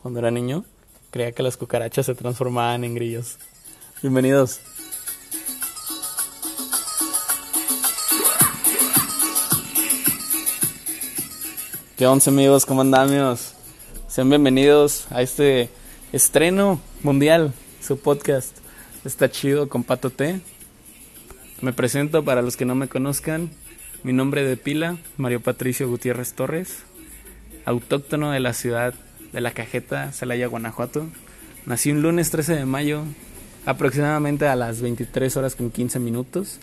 cuando 0.00 0.20
era 0.20 0.30
niño, 0.30 0.64
creía 1.10 1.32
que 1.32 1.42
las 1.42 1.58
cucarachas 1.58 2.06
se 2.06 2.14
transformaban 2.14 2.84
en 2.84 2.94
grillos. 2.94 3.36
Bienvenidos. 4.00 4.60
¿Qué 11.98 12.06
onda 12.06 12.24
amigos? 12.28 12.64
¿Cómo 12.64 12.80
andamos? 12.80 13.52
Sean 14.08 14.30
bienvenidos 14.30 15.06
a 15.10 15.20
este 15.20 15.68
estreno 16.12 16.80
mundial, 17.02 17.52
su 17.82 17.98
podcast. 17.98 18.56
Está 19.04 19.30
chido 19.30 19.68
con 19.68 19.84
Pato 19.84 20.08
T. 20.08 20.40
Me 21.60 21.74
presento 21.74 22.24
para 22.24 22.40
los 22.40 22.56
que 22.56 22.64
no 22.64 22.74
me 22.74 22.88
conozcan. 22.88 23.50
Mi 24.02 24.14
nombre 24.14 24.44
de 24.44 24.56
pila, 24.56 24.96
Mario 25.18 25.42
Patricio 25.42 25.90
Gutiérrez 25.90 26.32
Torres, 26.32 26.84
autóctono 27.66 28.30
de 28.30 28.40
la 28.40 28.54
ciudad 28.54 28.94
de 29.32 29.40
La 29.40 29.52
Cajeta, 29.52 30.12
Celaya, 30.12 30.46
Guanajuato. 30.46 31.06
Nací 31.66 31.90
un 31.90 32.02
lunes 32.02 32.30
13 32.30 32.56
de 32.56 32.66
mayo, 32.66 33.04
aproximadamente 33.66 34.46
a 34.46 34.56
las 34.56 34.80
23 34.80 35.36
horas 35.36 35.56
con 35.56 35.70
15 35.70 35.98
minutos. 35.98 36.58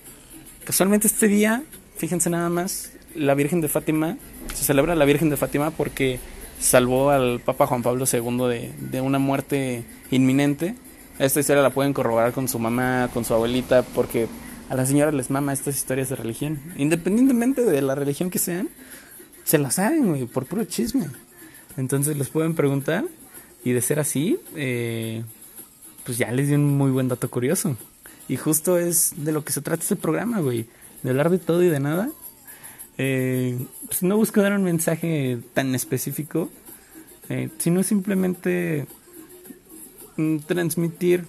Casualmente 0.64 1.08
este 1.08 1.28
día, 1.28 1.64
fíjense 1.96 2.30
nada 2.30 2.50
más, 2.50 2.92
la 3.16 3.34
Virgen 3.36 3.62
de 3.62 3.68
Fátima, 3.68 4.18
se 4.54 4.64
celebra 4.64 4.96
la 4.96 5.06
Virgen 5.06 5.30
de 5.30 5.38
Fátima 5.38 5.72
porque 5.72 6.20
salvó 6.60 7.12
al 7.12 7.40
Papa 7.40 7.68
Juan 7.68 7.84
Pablo 7.84 8.06
II 8.12 8.48
de, 8.48 8.72
de 8.80 9.02
una 9.02 9.20
muerte 9.20 9.84
inminente. 10.12 10.76
Esta 11.20 11.40
historia 11.40 11.64
la 11.64 11.70
pueden 11.70 11.94
corroborar 11.94 12.34
con 12.34 12.48
su 12.48 12.60
mamá, 12.60 13.10
con 13.14 13.26
su 13.26 13.34
abuelita, 13.34 13.84
porque 13.84 14.28
a 14.70 14.76
las 14.76 14.90
señoras 14.90 15.14
les 15.14 15.30
mama 15.30 15.54
estas 15.54 15.76
historias 15.76 16.10
de 16.10 16.16
religión. 16.16 16.60
Independientemente 16.78 17.64
de 17.64 17.82
la 17.82 17.96
religión 17.96 18.30
que 18.30 18.40
sean, 18.40 18.70
se 19.44 19.58
las 19.58 19.76
saben, 19.76 20.08
güey, 20.08 20.26
por 20.26 20.46
puro 20.46 20.66
chisme. 20.66 21.08
Entonces 21.78 22.18
les 22.18 22.30
pueden 22.30 22.56
preguntar 22.56 23.06
y 23.64 23.72
de 23.72 23.82
ser 23.82 24.00
así, 24.00 24.40
eh, 24.56 25.24
pues 26.04 26.18
ya 26.18 26.32
les 26.32 26.50
di 26.50 26.56
un 26.56 26.78
muy 26.78 26.92
buen 26.92 27.08
dato 27.08 27.30
curioso. 27.30 27.78
Y 28.28 28.36
justo 28.36 28.78
es 28.78 29.14
de 29.18 29.32
lo 29.32 29.46
que 29.46 29.54
se 29.54 29.62
trata 29.62 29.84
este 29.84 29.96
programa, 29.96 30.40
güey. 30.42 30.66
De 31.04 31.12
hablar 31.12 31.30
de 31.30 31.38
todo 31.38 31.64
y 31.64 31.68
de 31.68 31.80
nada. 31.80 32.10
Eh, 32.98 33.58
pues 33.86 34.04
no 34.04 34.18
busco 34.18 34.42
dar 34.42 34.54
un 34.54 34.64
mensaje 34.64 35.40
tan 35.54 35.76
específico, 35.76 36.50
eh, 37.30 37.50
sino 37.60 37.84
simplemente 37.84 38.88
mm, 40.18 40.38
transmitir 40.40 41.26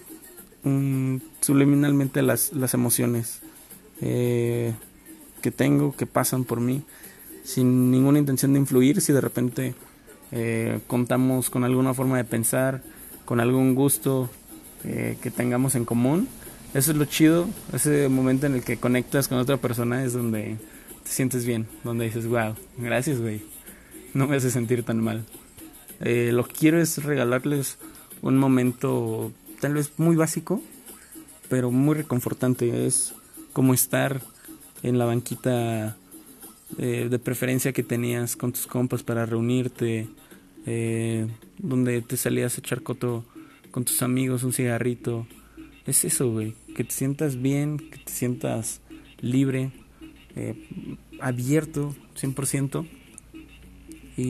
mm, 0.63 1.17
subliminalmente 1.41 2.23
las, 2.23 2.53
las 2.55 2.73
emociones 2.73 3.41
eh, 4.01 4.73
que 5.43 5.51
tengo, 5.51 5.95
que 5.95 6.07
pasan 6.07 6.45
por 6.45 6.61
mí, 6.61 6.83
sin 7.45 7.91
ninguna 7.91 8.19
intención 8.19 8.55
de 8.55 8.61
influir, 8.61 9.01
si 9.03 9.13
de 9.13 9.21
repente 9.21 9.75
eh, 10.33 10.81
contamos 10.87 11.51
con 11.51 11.65
alguna 11.65 11.95
forma 11.95 12.17
de 12.17 12.25
pensar, 12.25 12.83
con 13.25 13.41
algún 13.41 13.75
gusto 13.75 14.29
eh, 14.85 15.17
que 15.23 15.31
tengamos 15.31 15.75
en 15.75 15.85
común. 15.85 16.29
Eso 16.75 16.93
es 16.93 16.99
lo 16.99 17.05
chido, 17.07 17.49
ese 17.73 18.09
momento 18.09 18.47
en 18.47 18.55
el 18.55 18.63
que 18.63 18.77
conectas 18.77 19.29
con 19.29 19.39
otra 19.39 19.57
persona 19.57 20.05
es 20.05 20.13
donde 20.13 20.59
te 21.03 21.11
sientes 21.11 21.47
bien, 21.47 21.67
donde 21.83 22.05
dices, 22.05 22.27
wow, 22.27 22.55
gracias, 22.77 23.21
güey, 23.21 23.43
no 24.13 24.27
me 24.27 24.37
hace 24.37 24.51
sentir 24.51 24.83
tan 24.83 25.03
mal. 25.03 25.25
Eh, 26.01 26.31
lo 26.33 26.47
que 26.47 26.55
quiero 26.55 26.81
es 26.81 27.03
regalarles 27.03 27.79
un 28.23 28.37
momento 28.37 29.33
tal 29.61 29.75
vez 29.75 29.93
muy 29.97 30.17
básico, 30.17 30.61
pero 31.49 31.71
muy 31.71 31.95
reconfortante. 31.95 32.87
Es 32.87 33.15
como 33.53 33.75
estar 33.75 34.21
en 34.83 34.99
la 34.99 35.07
banquita 35.07 35.97
eh, 36.77 37.09
de 37.11 37.19
preferencia 37.19 37.73
que 37.73 37.83
tenías 37.83 38.37
con 38.37 38.53
tus 38.53 38.67
compas 38.67 39.03
para 39.03 39.25
reunirte, 39.25 40.07
eh, 40.67 41.27
donde 41.57 42.03
te 42.03 42.19
salías 42.19 42.57
a 42.57 42.61
echar 42.61 42.83
coto 42.83 43.25
con 43.71 43.85
tus 43.85 44.03
amigos, 44.03 44.43
un 44.43 44.53
cigarrito. 44.53 45.27
Es 45.87 46.05
eso, 46.05 46.31
güey, 46.31 46.55
que 46.77 46.85
te 46.85 46.91
sientas 46.91 47.41
bien, 47.41 47.79
que 47.79 47.99
te 47.99 48.13
sientas 48.13 48.83
libre, 49.21 49.71
eh, 50.37 50.69
abierto, 51.21 51.97
100%. 52.21 52.87
Y, 54.19 54.23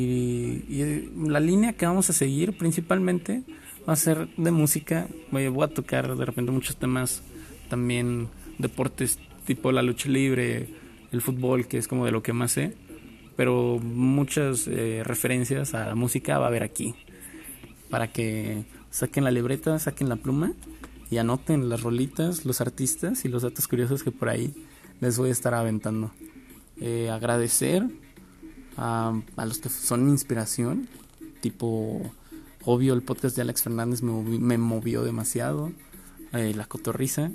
y 0.68 1.10
la 1.26 1.40
línea 1.40 1.72
que 1.72 1.86
vamos 1.86 2.08
a 2.10 2.12
seguir 2.12 2.56
principalmente 2.56 3.42
va 3.88 3.94
a 3.94 3.96
ser 3.96 4.28
de 4.36 4.50
música. 4.52 5.08
Voy, 5.32 5.48
voy 5.48 5.64
a 5.64 5.68
tocar 5.68 6.14
de 6.14 6.24
repente 6.24 6.52
muchos 6.52 6.76
temas 6.76 7.22
también, 7.68 8.28
deportes 8.58 9.18
tipo 9.44 9.72
la 9.72 9.82
lucha 9.82 10.08
libre, 10.08 10.68
el 11.12 11.20
fútbol, 11.20 11.66
que 11.66 11.78
es 11.78 11.88
como 11.88 12.04
de 12.04 12.12
lo 12.12 12.22
que 12.22 12.32
más 12.32 12.52
sé. 12.52 12.74
Pero 13.36 13.78
muchas 13.78 14.66
eh, 14.66 15.02
referencias 15.04 15.74
a 15.74 15.86
la 15.86 15.94
música 15.94 16.38
va 16.38 16.46
a 16.46 16.48
haber 16.48 16.62
aquí. 16.62 16.94
Para 17.90 18.12
que 18.12 18.64
saquen 18.90 19.24
la 19.24 19.30
libreta, 19.30 19.78
saquen 19.78 20.08
la 20.08 20.16
pluma 20.16 20.52
y 21.10 21.18
anoten 21.18 21.68
las 21.68 21.82
rolitas, 21.82 22.44
los 22.44 22.60
artistas 22.60 23.24
y 23.24 23.28
los 23.28 23.42
datos 23.42 23.68
curiosos 23.68 24.02
que 24.02 24.10
por 24.10 24.28
ahí 24.28 24.52
les 25.00 25.18
voy 25.18 25.30
a 25.30 25.32
estar 25.32 25.54
aventando. 25.54 26.10
Eh, 26.80 27.10
agradecer 27.10 27.84
a, 28.76 29.20
a, 29.36 29.46
los 29.46 29.58
que 29.58 29.68
son 29.68 30.08
inspiración, 30.08 30.88
tipo, 31.40 32.02
obvio 32.64 32.94
el 32.94 33.02
podcast 33.02 33.34
de 33.36 33.42
Alex 33.42 33.62
Fernández 33.62 34.02
me, 34.02 34.12
movi 34.12 34.38
me 34.38 34.58
movió 34.58 35.02
demasiado, 35.02 35.72
eh, 36.32 36.52
la 36.54 36.66
cotorriza, 36.66 37.30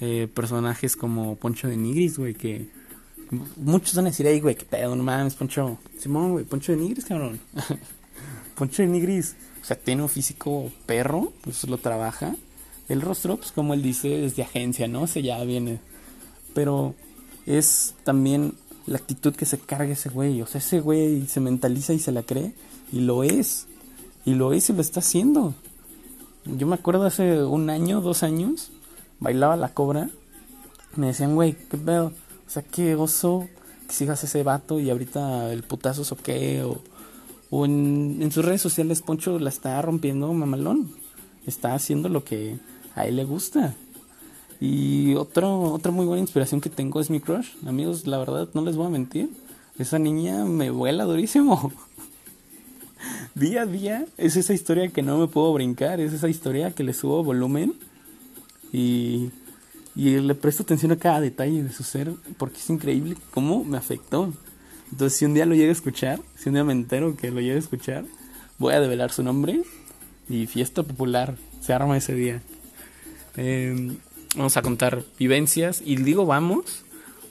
eh, 0.00 0.28
personajes 0.32 0.96
como 0.96 1.36
Poncho 1.36 1.68
de 1.68 1.76
Nigris, 1.76 2.18
güey, 2.18 2.34
que 2.34 2.68
muchos 3.56 3.94
van 3.94 4.06
a 4.06 4.10
decir, 4.10 4.26
hey, 4.28 4.40
güey, 4.40 4.54
qué 4.54 4.64
pedo, 4.64 4.94
no 4.96 5.02
mames, 5.02 5.34
Poncho, 5.34 5.78
Simón, 5.98 6.32
güey, 6.32 6.44
Poncho 6.44 6.72
de 6.72 6.78
Nigris, 6.78 7.04
cabrón, 7.04 7.40
Poncho 8.54 8.82
de 8.82 8.88
Nigris, 8.88 9.34
o 9.62 9.64
sea, 9.64 9.76
tiene 9.76 10.02
un 10.02 10.08
físico 10.08 10.70
perro, 10.86 11.32
pues 11.42 11.64
lo 11.64 11.78
trabaja, 11.78 12.36
el 12.88 13.00
rostro, 13.00 13.36
pues 13.36 13.52
como 13.52 13.74
él 13.74 13.82
dice, 13.82 14.24
es 14.24 14.36
de 14.36 14.42
agencia, 14.42 14.86
¿no? 14.86 15.02
O 15.02 15.06
sea, 15.06 15.22
ya 15.22 15.42
viene, 15.44 15.80
pero 16.54 16.94
es 17.46 17.94
también 18.04 18.54
la 18.86 18.98
actitud 18.98 19.34
que 19.34 19.46
se 19.46 19.58
carga 19.58 19.92
ese 19.92 20.08
güey. 20.08 20.40
O 20.42 20.46
sea, 20.46 20.60
ese 20.60 20.80
güey 20.80 21.26
se 21.26 21.40
mentaliza 21.40 21.92
y 21.92 21.98
se 21.98 22.12
la 22.12 22.22
cree. 22.22 22.52
Y 22.92 23.00
lo 23.00 23.24
es. 23.24 23.66
Y 24.24 24.34
lo 24.34 24.52
es 24.52 24.70
y 24.70 24.72
lo 24.72 24.80
está 24.80 25.00
haciendo. 25.00 25.54
Yo 26.44 26.66
me 26.66 26.74
acuerdo 26.74 27.04
hace 27.04 27.42
un 27.42 27.70
año, 27.70 28.00
dos 28.00 28.22
años, 28.22 28.70
bailaba 29.18 29.56
la 29.56 29.74
cobra. 29.74 30.10
Me 30.94 31.08
decían, 31.08 31.34
güey, 31.34 31.54
qué 31.54 31.76
pedo. 31.76 32.12
O 32.46 32.50
sea, 32.50 32.62
qué 32.62 32.94
oso 32.94 33.48
que 33.86 33.94
sigas 33.94 34.22
ese 34.24 34.42
vato 34.42 34.80
y 34.80 34.90
ahorita 34.90 35.52
el 35.52 35.62
putazo 35.62 36.02
es 36.02 36.12
ok. 36.12 36.28
O, 36.64 36.80
o 37.50 37.64
en, 37.64 38.18
en 38.20 38.32
sus 38.32 38.44
redes 38.44 38.60
sociales, 38.60 39.02
Poncho 39.02 39.38
la 39.38 39.50
está 39.50 39.80
rompiendo 39.82 40.32
mamalón. 40.32 40.90
Está 41.46 41.74
haciendo 41.74 42.08
lo 42.08 42.24
que 42.24 42.58
a 42.94 43.06
él 43.06 43.16
le 43.16 43.24
gusta. 43.24 43.74
Y 44.60 45.14
otro, 45.14 45.72
otra 45.72 45.92
muy 45.92 46.06
buena 46.06 46.22
inspiración 46.22 46.60
que 46.60 46.70
tengo 46.70 47.00
es 47.00 47.10
mi 47.10 47.20
crush. 47.20 47.48
Amigos, 47.66 48.06
la 48.06 48.18
verdad, 48.18 48.48
no 48.54 48.62
les 48.62 48.76
voy 48.76 48.86
a 48.86 48.90
mentir. 48.90 49.30
Esa 49.78 49.98
niña 49.98 50.44
me 50.44 50.70
vuela 50.70 51.04
durísimo. 51.04 51.72
día 53.34 53.62
a 53.62 53.66
día 53.66 54.06
es 54.16 54.36
esa 54.36 54.54
historia 54.54 54.88
que 54.88 55.02
no 55.02 55.18
me 55.18 55.28
puedo 55.28 55.52
brincar. 55.52 56.00
Es 56.00 56.12
esa 56.12 56.28
historia 56.28 56.70
que 56.70 56.84
le 56.84 56.94
subo 56.94 57.22
volumen. 57.22 57.74
Y, 58.72 59.30
y 59.96 60.18
le 60.20 60.34
presto 60.34 60.62
atención 60.62 60.92
a 60.92 60.96
cada 60.96 61.20
detalle 61.20 61.62
de 61.62 61.72
su 61.72 61.82
ser. 61.82 62.12
Porque 62.36 62.58
es 62.58 62.70
increíble 62.70 63.16
cómo 63.30 63.64
me 63.64 63.78
afectó. 63.78 64.32
Entonces, 64.92 65.18
si 65.18 65.24
un 65.24 65.34
día 65.34 65.46
lo 65.46 65.54
llego 65.54 65.70
a 65.70 65.72
escuchar, 65.72 66.20
si 66.36 66.50
un 66.50 66.54
día 66.54 66.64
me 66.64 66.72
entero 66.72 67.16
que 67.16 67.30
lo 67.30 67.40
llego 67.40 67.56
a 67.56 67.60
escuchar, 67.60 68.04
voy 68.58 68.74
a 68.74 68.80
develar 68.80 69.10
su 69.10 69.22
nombre. 69.22 69.62
Y 70.28 70.46
fiesta 70.46 70.82
popular 70.82 71.36
se 71.60 71.72
arma 71.72 71.96
ese 71.96 72.14
día. 72.14 72.42
Eh, 73.36 73.96
vamos 74.36 74.56
a 74.56 74.62
contar 74.62 75.02
vivencias 75.18 75.82
y 75.84 75.96
digo 75.96 76.26
vamos 76.26 76.84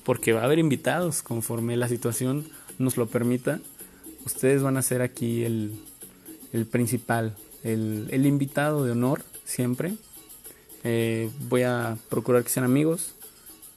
porque 0.04 0.34
va 0.34 0.42
a 0.42 0.44
haber 0.46 0.60
invitados 0.60 1.24
conforme 1.24 1.76
la 1.78 1.88
situación 1.88 2.48
nos 2.78 2.98
lo 2.98 3.08
permita. 3.08 3.60
Ustedes 4.26 4.62
van 4.62 4.78
a 4.78 4.82
ser 4.82 5.02
aquí 5.02 5.44
el, 5.44 5.80
el 6.54 6.66
principal, 6.66 7.36
el, 7.64 8.08
el, 8.12 8.26
invitado 8.26 8.86
de 8.86 8.92
honor 8.92 9.24
siempre. 9.44 9.94
Eh, 10.86 11.30
voy 11.50 11.64
a 11.64 11.98
procurar 12.10 12.44
que 12.44 12.50
sean 12.50 12.64
amigos, 12.64 13.16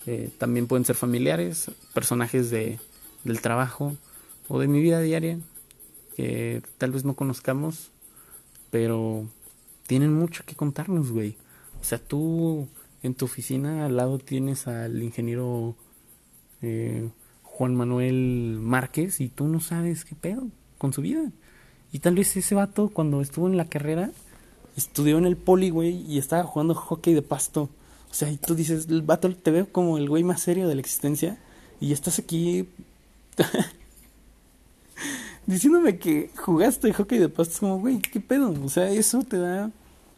eh, 0.07 0.31
también 0.39 0.67
pueden 0.67 0.85
ser 0.85 0.95
familiares, 0.95 1.71
personajes 1.95 2.51
de, 2.51 2.79
del 3.25 3.41
trabajo 3.41 3.97
o 4.47 4.61
de 4.61 4.69
mi 4.69 4.81
vida 4.81 5.01
diaria 5.01 5.39
que 6.19 6.63
tal 6.79 6.91
vez 6.91 7.05
no 7.05 7.15
conozcamos, 7.15 7.91
pero 8.71 9.27
tienen 9.87 10.13
mucho 10.13 10.45
que 10.45 10.57
contarnos, 10.57 11.13
güey. 11.13 11.37
O 11.81 11.85
sea, 11.85 11.99
tú 11.99 12.69
en 13.03 13.15
tu 13.15 13.25
oficina 13.25 13.87
al 13.87 13.97
lado 13.97 14.19
tienes 14.19 14.67
al 14.67 15.03
ingeniero 15.03 15.77
eh, 16.61 17.09
Juan 17.43 17.75
Manuel 17.75 18.59
Márquez 18.61 19.21
y 19.21 19.29
tú 19.29 19.47
no 19.47 19.61
sabes 19.61 20.05
qué 20.05 20.15
pedo 20.15 20.49
con 20.77 20.93
su 20.93 21.03
vida. 21.03 21.31
Y 21.93 22.01
tal 22.01 22.17
vez 22.17 22.37
ese 22.37 22.55
vato 22.55 22.89
cuando 22.89 23.21
estuvo 23.21 23.47
en 23.47 23.57
la 23.57 23.69
carrera 23.69 24.11
estudió 24.79 25.19
en 25.19 25.27
el 25.27 25.37
poli, 25.37 25.71
güey, 25.71 26.05
y 26.11 26.19
estaba 26.19 26.45
jugando 26.45 26.75
hockey 26.75 27.15
de 27.15 27.23
pasto. 27.23 27.69
O 28.11 28.15
sea, 28.15 28.31
y 28.31 28.37
tú 28.37 28.55
dices, 28.55 28.87
el 28.89 29.03
vato 29.03 29.35
te 29.35 29.51
veo 29.51 29.71
como 29.71 29.99
el 29.99 30.09
güey 30.09 30.25
más 30.25 30.41
serio 30.41 30.69
de 30.69 30.75
la 30.75 30.81
existencia 30.81 31.39
y 31.81 31.93
estás 31.93 32.19
aquí 32.19 32.69
diciéndome 35.47 35.99
que 35.99 36.31
jugaste 36.37 36.93
hockey 36.93 37.19
de 37.19 37.29
pastos, 37.29 37.61
como, 37.61 37.79
güey, 37.79 37.99
¿qué 37.99 38.21
pedo? 38.21 38.55
O 38.65 38.69
sea, 38.69 38.91
eso 38.91 39.23
te 39.23 39.39
da 39.39 39.71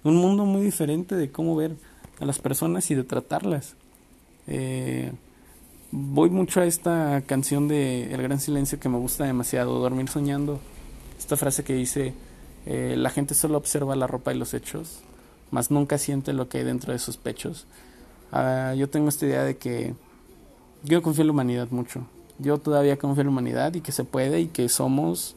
un 0.05 0.17
mundo 0.17 0.45
muy 0.45 0.63
diferente 0.63 1.17
de 1.17 1.31
cómo 1.31 1.57
ver 1.57 1.77
a 2.21 2.25
las 2.25 2.39
personas 2.39 2.91
y 2.91 2.95
de 2.95 3.05
tratarlas. 3.05 3.75
Eh, 4.47 5.13
voy 5.91 6.31
mucho 6.31 6.61
a 6.61 6.67
esta 6.67 7.23
canción 7.27 7.69
de 7.69 8.13
El 8.13 8.23
Gran 8.23 8.41
Silencio 8.41 8.79
que 8.79 8.89
me 8.89 8.99
gusta 8.99 9.25
demasiado, 9.25 9.79
Dormir 9.79 10.09
Soñando. 10.09 10.61
Esta 11.19 11.37
frase 11.37 11.65
que 11.65 11.75
dice, 11.75 12.15
eh, 12.67 12.95
la 12.97 13.11
gente 13.11 13.35
solo 13.35 13.59
observa 13.59 13.97
la 13.97 14.07
ropa 14.07 14.33
y 14.33 14.39
los 14.39 14.55
hechos, 14.55 15.01
mas 15.51 15.71
nunca 15.71 15.99
siente 15.99 16.33
lo 16.33 16.49
que 16.49 16.59
hay 16.59 16.65
dentro 16.65 16.93
de 16.93 16.99
sus 16.99 17.17
pechos. 17.17 17.67
Ah, 18.33 18.75
yo 18.77 18.89
tengo 18.89 19.09
esta 19.09 19.27
idea 19.27 19.45
de 19.45 19.57
que 19.57 19.95
yo 20.85 21.03
confío 21.03 21.23
en 21.23 21.29
la 21.29 21.33
humanidad 21.33 21.69
mucho. 21.71 22.07
Yo 22.39 22.59
todavía 22.59 22.97
confío 22.97 23.23
en 23.23 23.27
la 23.27 23.33
humanidad 23.33 23.75
y 23.75 23.81
que 23.81 23.93
se 23.93 24.05
puede 24.05 24.41
y 24.41 24.47
que 24.47 24.69
somos 24.69 25.37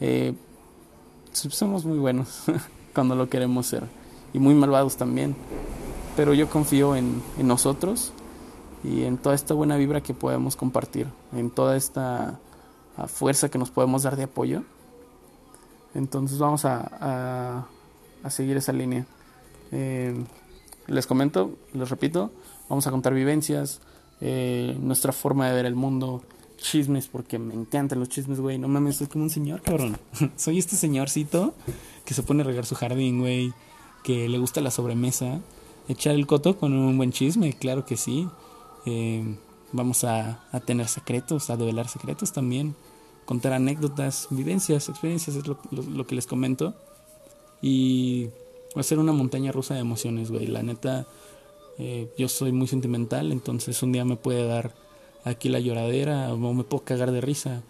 eh, 0.00 0.34
somos 1.32 1.84
muy 1.84 1.98
buenos 1.98 2.42
cuando 2.94 3.14
lo 3.14 3.28
queremos 3.28 3.66
ser 3.66 3.84
y 4.32 4.38
muy 4.38 4.54
malvados 4.54 4.96
también. 4.96 5.36
Pero 6.16 6.34
yo 6.34 6.48
confío 6.48 6.96
en, 6.96 7.22
en 7.38 7.46
nosotros 7.46 8.12
y 8.84 9.04
en 9.04 9.16
toda 9.16 9.34
esta 9.34 9.54
buena 9.54 9.76
vibra 9.76 10.02
que 10.02 10.14
podemos 10.14 10.56
compartir, 10.56 11.06
en 11.34 11.50
toda 11.50 11.76
esta 11.76 12.38
fuerza 13.06 13.48
que 13.48 13.58
nos 13.58 13.70
podemos 13.70 14.02
dar 14.02 14.16
de 14.16 14.24
apoyo. 14.24 14.62
Entonces 15.94 16.38
vamos 16.38 16.64
a, 16.64 17.66
a, 18.22 18.30
seguir 18.30 18.56
esa 18.56 18.72
línea. 18.72 19.06
Eh, 19.72 20.14
les 20.86 21.06
comento, 21.06 21.56
les 21.72 21.88
repito, 21.90 22.30
vamos 22.68 22.86
a 22.86 22.90
contar 22.90 23.14
vivencias, 23.14 23.80
eh, 24.20 24.76
nuestra 24.80 25.12
forma 25.12 25.48
de 25.48 25.54
ver 25.54 25.66
el 25.66 25.74
mundo, 25.74 26.22
chismes, 26.56 27.08
porque 27.08 27.38
me 27.38 27.54
encantan 27.54 27.98
los 27.98 28.08
chismes, 28.08 28.40
güey. 28.40 28.58
No 28.58 28.68
mames, 28.68 28.96
soy 28.96 29.08
como 29.08 29.24
un 29.24 29.30
señor, 29.30 29.62
cabrón. 29.62 29.98
soy 30.36 30.58
este 30.58 30.76
señorcito 30.76 31.54
que 32.04 32.14
se 32.14 32.22
pone 32.22 32.42
a 32.42 32.44
regar 32.44 32.64
su 32.64 32.74
jardín, 32.74 33.20
güey, 33.20 33.52
que 34.02 34.28
le 34.28 34.38
gusta 34.38 34.60
la 34.60 34.70
sobremesa. 34.70 35.40
Echar 35.88 36.14
el 36.14 36.26
coto 36.26 36.56
con 36.56 36.72
un 36.72 36.96
buen 36.96 37.12
chisme, 37.12 37.52
claro 37.52 37.84
que 37.84 37.96
sí. 37.96 38.28
Eh, 38.86 39.36
vamos 39.72 40.04
a, 40.04 40.40
tener 40.64 40.88
secretos, 40.88 41.50
a 41.50 41.56
develar 41.56 41.88
secretos 41.88 42.32
también. 42.32 42.76
Contar 43.24 43.52
anécdotas, 43.52 44.26
vivencias, 44.30 44.88
experiencias, 44.88 45.36
es 45.36 45.46
lo, 45.46 46.06
que 46.06 46.14
les 46.14 46.26
comento. 46.26 46.74
Y 47.60 48.26
va 48.76 48.80
a 48.80 48.82
ser 48.82 48.98
una 48.98 49.12
montaña 49.12 49.52
rusa 49.52 49.74
de 49.74 49.80
emociones, 49.80 50.30
güey. 50.30 50.46
La 50.46 50.62
neta, 50.62 51.06
eh, 51.78 52.08
yo 52.18 52.28
soy 52.28 52.52
muy 52.52 52.66
sentimental, 52.66 53.32
entonces 53.32 53.82
un 53.82 53.92
día 53.92 54.04
me 54.04 54.16
puede 54.16 54.46
dar 54.46 54.72
aquí 55.24 55.48
la 55.48 55.60
lloradera 55.60 56.32
o 56.32 56.36
me 56.36 56.64
puedo 56.64 56.84
cagar 56.84 57.12
de 57.12 57.20
risa. 57.20 57.62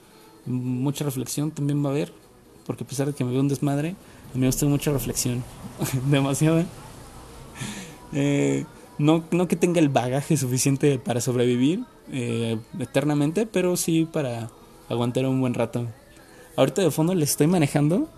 Mucha 0.47 1.05
reflexión 1.05 1.51
también 1.51 1.85
va 1.85 1.89
a 1.89 1.93
haber, 1.93 2.13
porque 2.67 2.85
a 2.85 2.87
pesar 2.87 3.07
de 3.07 3.13
que 3.13 3.25
me 3.25 3.33
veo 3.33 3.41
un 3.41 3.49
desmadre, 3.49 3.91
a 4.31 4.35
mí 4.35 4.41
me 4.41 4.47
gusta 4.47 4.67
mucha 4.67 4.91
reflexión. 4.93 5.45
Demasiada. 6.11 6.67
Eh, 8.15 8.67
no, 8.99 9.25
no 9.31 9.49
que 9.49 9.57
tenga 9.57 9.81
el 9.81 9.89
bagaje 9.89 10.37
suficiente 10.37 10.99
para 10.99 11.23
sobrevivir 11.23 11.87
eh, 12.13 12.59
eternamente, 12.79 13.47
pero 13.47 13.77
sí 13.77 14.05
para 14.05 14.51
aguantar 14.93 15.27
un 15.27 15.41
buen 15.41 15.55
rato. 15.55 15.87
Ahorita 16.57 16.83
de 16.83 16.91
fondo 16.91 17.15
les 17.15 17.31
estoy 17.31 17.47
manejando 17.47 18.09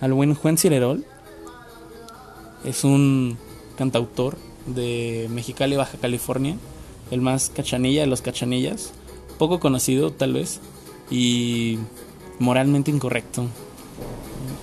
al 0.00 0.12
buen 0.12 0.34
Juan 0.34 0.56
Cirerol. 0.56 1.04
Es 2.64 2.84
un 2.84 3.36
cantautor 3.76 4.36
de 4.66 5.28
Mexicali, 5.30 5.76
Baja 5.76 5.98
California. 5.98 6.56
El 7.10 7.20
más 7.20 7.50
cachanilla 7.50 8.02
de 8.02 8.06
los 8.06 8.22
cachanillas. 8.22 8.92
Poco 9.38 9.60
conocido 9.60 10.12
tal 10.12 10.34
vez. 10.34 10.60
Y 11.10 11.78
moralmente 12.38 12.90
incorrecto. 12.90 13.46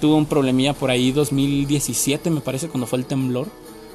Tuvo 0.01 0.15
un 0.15 0.25
problemilla 0.25 0.73
por 0.73 0.89
ahí 0.89 1.11
2017 1.11 2.29
me 2.29 2.41
parece 2.41 2.69
cuando 2.69 2.87
fue 2.87 2.99
el 2.99 3.05
temblor 3.05 3.47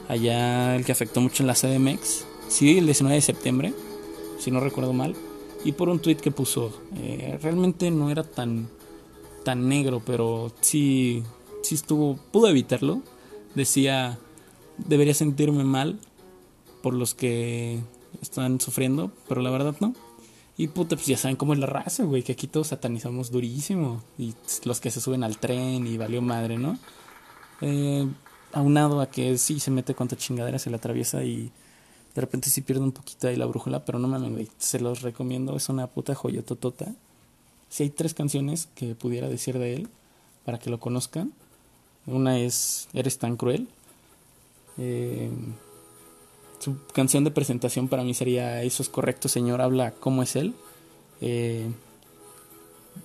allá 0.08 0.76
el 0.76 0.84
que 0.84 0.92
afectó 0.92 1.20
mucho 1.20 1.42
en 1.42 1.46
la 1.46 1.54
CDMX, 1.54 2.24
sí, 2.48 2.78
el 2.78 2.86
19 2.86 3.14
de 3.16 3.22
septiembre, 3.22 3.74
si 4.38 4.50
no 4.50 4.60
recuerdo 4.60 4.92
mal, 4.92 5.14
y 5.64 5.72
por 5.72 5.88
un 5.88 6.00
tweet 6.00 6.16
que 6.16 6.30
puso, 6.30 6.72
eh, 6.96 7.38
realmente 7.42 7.90
no 7.90 8.10
era 8.10 8.24
tan, 8.24 8.68
tan 9.44 9.68
negro, 9.68 10.02
pero 10.04 10.52
sí, 10.60 11.22
sí 11.62 11.74
estuvo, 11.74 12.16
pudo 12.32 12.48
evitarlo, 12.48 13.02
decía, 13.54 14.18
debería 14.78 15.14
sentirme 15.14 15.64
mal 15.64 15.98
por 16.82 16.94
los 16.94 17.14
que 17.14 17.80
están 18.20 18.60
sufriendo, 18.60 19.12
pero 19.28 19.40
la 19.40 19.50
verdad 19.50 19.76
no. 19.80 19.94
Y 20.56 20.68
puta, 20.68 20.96
pues 20.96 21.06
ya 21.06 21.16
saben 21.16 21.36
cómo 21.36 21.54
es 21.54 21.58
la 21.58 21.66
raza, 21.66 22.04
güey, 22.04 22.22
que 22.22 22.32
aquí 22.32 22.46
todos 22.46 22.68
satanizamos 22.68 23.30
durísimo. 23.30 24.02
Y 24.18 24.34
los 24.64 24.80
que 24.80 24.90
se 24.90 25.00
suben 25.00 25.24
al 25.24 25.38
tren 25.38 25.86
y 25.86 25.96
valió 25.96 26.20
madre, 26.20 26.58
¿no? 26.58 26.78
Eh, 27.62 28.06
aunado 28.52 29.00
a 29.00 29.08
que 29.10 29.38
sí 29.38 29.60
se 29.60 29.70
mete 29.70 29.94
cuanta 29.94 30.16
chingadera 30.16 30.58
se 30.58 30.68
le 30.68 30.76
atraviesa 30.76 31.24
y 31.24 31.50
de 32.14 32.20
repente 32.20 32.50
sí 32.50 32.60
pierde 32.60 32.82
un 32.82 32.92
poquito 32.92 33.28
ahí 33.28 33.36
la 33.36 33.46
brújula, 33.46 33.84
pero 33.84 33.98
no 33.98 34.08
mames, 34.08 34.32
güey, 34.32 34.48
se 34.58 34.80
los 34.80 35.02
recomiendo, 35.02 35.56
es 35.56 35.68
una 35.68 35.86
puta 35.86 36.14
joyototota. 36.14 36.94
Si 37.68 37.84
hay 37.84 37.90
tres 37.90 38.12
canciones 38.12 38.68
que 38.74 38.94
pudiera 38.94 39.28
decir 39.28 39.58
de 39.58 39.74
él 39.74 39.88
para 40.44 40.58
que 40.58 40.70
lo 40.70 40.78
conozcan. 40.78 41.32
Una 42.06 42.38
es 42.38 42.88
Eres 42.92 43.18
tan 43.18 43.36
cruel. 43.36 43.68
Eh, 44.78 45.30
su 46.58 46.76
canción 46.92 47.24
de 47.24 47.30
presentación 47.30 47.88
para 47.88 48.04
mí 48.04 48.14
sería 48.14 48.62
Eso 48.62 48.82
es 48.82 48.88
correcto, 48.88 49.28
señor, 49.28 49.60
habla 49.60 49.92
cómo 49.92 50.22
es 50.22 50.36
él. 50.36 50.54
Eh, 51.20 51.70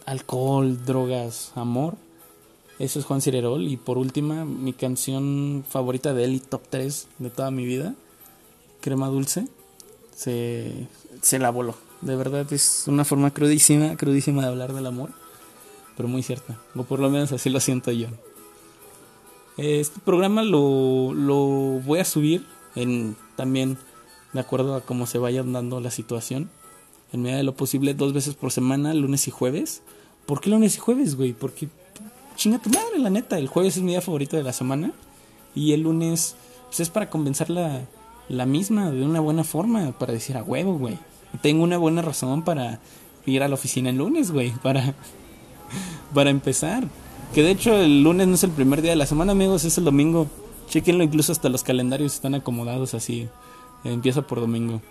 alcohol, 0.05 0.85
drogas, 0.85 1.51
amor. 1.55 1.95
Eso 2.79 2.99
es 2.99 3.05
Juan 3.05 3.21
Cirerol. 3.21 3.67
Y 3.67 3.77
por 3.77 3.97
última, 3.97 4.45
mi 4.45 4.73
canción 4.73 5.63
favorita 5.67 6.13
de 6.13 6.25
él 6.25 6.33
y 6.33 6.39
top 6.39 6.63
3 6.69 7.07
de 7.19 7.29
toda 7.29 7.51
mi 7.51 7.65
vida, 7.65 7.95
Crema 8.81 9.07
Dulce, 9.07 9.47
se, 10.15 10.87
se 11.21 11.39
la 11.39 11.49
voló. 11.49 11.75
De 12.01 12.15
verdad 12.15 12.51
es 12.53 12.83
una 12.87 13.05
forma 13.05 13.31
crudísima, 13.31 13.95
crudísima 13.95 14.43
de 14.43 14.49
hablar 14.49 14.73
del 14.73 14.85
amor, 14.85 15.11
pero 15.95 16.07
muy 16.07 16.23
cierta. 16.23 16.59
O 16.75 16.83
por 16.83 16.99
lo 16.99 17.09
menos 17.09 17.31
así 17.31 17.49
lo 17.49 17.59
siento 17.59 17.91
yo. 17.91 18.07
Este 19.57 19.99
programa 20.01 20.43
lo, 20.43 21.13
lo 21.13 21.81
voy 21.83 21.99
a 21.99 22.05
subir 22.05 22.45
en 22.75 23.15
también 23.35 23.77
de 24.33 24.39
acuerdo 24.39 24.75
a 24.75 24.81
cómo 24.81 25.07
se 25.07 25.17
vaya 25.17 25.43
dando 25.43 25.79
la 25.79 25.89
situación. 25.89 26.49
En 27.11 27.21
medida 27.21 27.37
de 27.37 27.43
lo 27.43 27.55
posible, 27.55 27.93
dos 27.93 28.13
veces 28.13 28.35
por 28.35 28.51
semana, 28.51 28.93
lunes 28.93 29.27
y 29.27 29.31
jueves. 29.31 29.81
¿Por 30.25 30.41
qué 30.41 30.49
lunes 30.49 30.75
y 30.75 30.79
jueves, 30.79 31.15
güey? 31.15 31.33
Porque 31.33 31.69
chinga 32.35 32.59
tu 32.59 32.69
madre, 32.69 32.99
la 32.99 33.09
neta. 33.09 33.39
El 33.39 33.47
jueves 33.47 33.77
es 33.77 33.83
mi 33.83 33.91
día 33.91 34.01
favorito 34.01 34.37
de 34.37 34.43
la 34.43 34.53
semana. 34.53 34.91
Y 35.55 35.71
el 35.73 35.81
lunes, 35.81 36.35
pues 36.67 36.81
es 36.81 36.89
para 36.89 37.09
compensar 37.09 37.49
la, 37.49 37.87
la 38.29 38.45
misma 38.45 38.91
de 38.91 39.03
una 39.03 39.19
buena 39.19 39.43
forma. 39.43 39.91
Para 39.97 40.13
decir 40.13 40.37
a 40.37 40.43
huevo, 40.43 40.77
güey. 40.77 40.97
Tengo 41.41 41.63
una 41.63 41.77
buena 41.77 42.01
razón 42.01 42.43
para 42.43 42.79
ir 43.25 43.43
a 43.43 43.47
la 43.47 43.55
oficina 43.55 43.89
el 43.89 43.97
lunes, 43.97 44.31
güey. 44.31 44.51
Para, 44.63 44.93
para 46.13 46.29
empezar. 46.29 46.87
Que 47.33 47.43
de 47.43 47.51
hecho 47.51 47.75
el 47.75 48.03
lunes 48.03 48.27
no 48.27 48.35
es 48.35 48.43
el 48.43 48.51
primer 48.51 48.81
día 48.81 48.91
de 48.91 48.97
la 48.97 49.05
semana, 49.05 49.33
amigos. 49.33 49.65
Es 49.65 49.77
el 49.77 49.85
domingo. 49.85 50.27
Chequenlo, 50.69 51.03
incluso 51.03 51.31
hasta 51.31 51.49
los 51.49 51.63
calendarios 51.63 52.15
están 52.15 52.35
acomodados 52.35 52.93
así. 52.93 53.29
Empieza 53.83 54.21
por 54.21 54.39
domingo. 54.39 54.81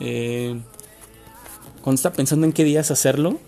Eh, 0.00 0.60
cuando 1.82 1.96
está 1.96 2.12
pensando 2.12 2.46
en 2.46 2.52
qué 2.52 2.64
días 2.64 2.90
hacerlo, 2.90 3.38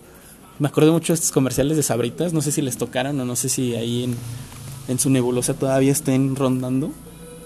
me 0.58 0.68
acuerdo 0.68 0.92
mucho 0.92 1.12
de 1.12 1.14
estos 1.14 1.32
comerciales 1.32 1.76
de 1.76 1.82
Sabritas, 1.82 2.32
no 2.32 2.40
sé 2.40 2.52
si 2.52 2.62
les 2.62 2.76
tocaron 2.76 3.18
o 3.20 3.24
no 3.24 3.36
sé 3.36 3.48
si 3.48 3.74
ahí 3.74 4.04
en, 4.04 4.16
en 4.88 4.98
su 4.98 5.10
nebulosa 5.10 5.54
todavía 5.54 5.92
estén 5.92 6.36
rondando, 6.36 6.92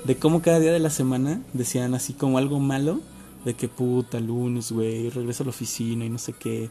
de 0.04 0.16
cómo 0.16 0.42
cada 0.42 0.60
día 0.60 0.72
de 0.72 0.78
la 0.78 0.90
semana 0.90 1.40
decían 1.52 1.94
así 1.94 2.12
como 2.12 2.38
algo 2.38 2.58
malo, 2.60 3.00
de 3.44 3.54
que 3.54 3.68
puta, 3.68 4.20
lunes, 4.20 4.72
güey, 4.72 5.10
regreso 5.10 5.42
a 5.42 5.46
la 5.46 5.50
oficina 5.50 6.04
y 6.04 6.10
no 6.10 6.18
sé 6.18 6.32
qué. 6.32 6.70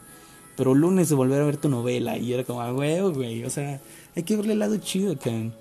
Pero 0.57 0.75
lunes 0.75 1.09
de 1.09 1.15
volver 1.15 1.41
a 1.41 1.45
ver 1.45 1.57
tu 1.57 1.69
novela 1.69 2.17
y 2.17 2.33
era 2.33 2.43
como, 2.43 2.61
ah, 2.61 2.71
güey, 2.71 3.43
o 3.43 3.50
sea, 3.50 3.81
hay 4.15 4.23
que 4.23 4.35
verle 4.35 4.53
el 4.53 4.59
lado 4.59 4.77
chido, 4.77 5.17
que 5.17 5.51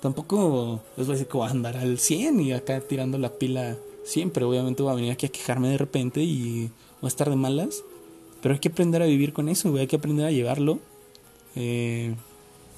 tampoco 0.00 0.82
les 0.96 1.06
voy 1.06 1.14
a 1.14 1.16
decir 1.16 1.28
que 1.28 1.38
voy 1.38 1.48
a 1.48 1.50
andar 1.50 1.76
al 1.76 1.98
100 1.98 2.40
y 2.40 2.52
acá 2.52 2.80
tirando 2.80 3.18
la 3.18 3.30
pila 3.30 3.76
siempre, 4.04 4.44
obviamente 4.44 4.82
voy 4.82 4.92
a 4.92 4.96
venir 4.96 5.12
aquí 5.12 5.26
a 5.26 5.30
quejarme 5.30 5.68
de 5.68 5.78
repente 5.78 6.22
y 6.22 6.70
voy 7.00 7.06
a 7.06 7.08
estar 7.08 7.30
de 7.30 7.36
malas 7.36 7.82
pero 8.44 8.52
hay 8.52 8.60
que 8.60 8.68
aprender 8.68 9.00
a 9.00 9.06
vivir 9.06 9.32
con 9.32 9.48
eso, 9.48 9.70
güey. 9.70 9.80
Hay 9.80 9.86
que 9.86 9.96
aprender 9.96 10.26
a 10.26 10.30
llevarlo. 10.30 10.78
Eh, 11.56 12.14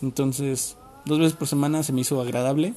entonces, 0.00 0.76
dos 1.06 1.18
veces 1.18 1.32
por 1.32 1.48
semana 1.48 1.82
se 1.82 1.92
me 1.92 2.02
hizo 2.02 2.20
agradable. 2.20 2.72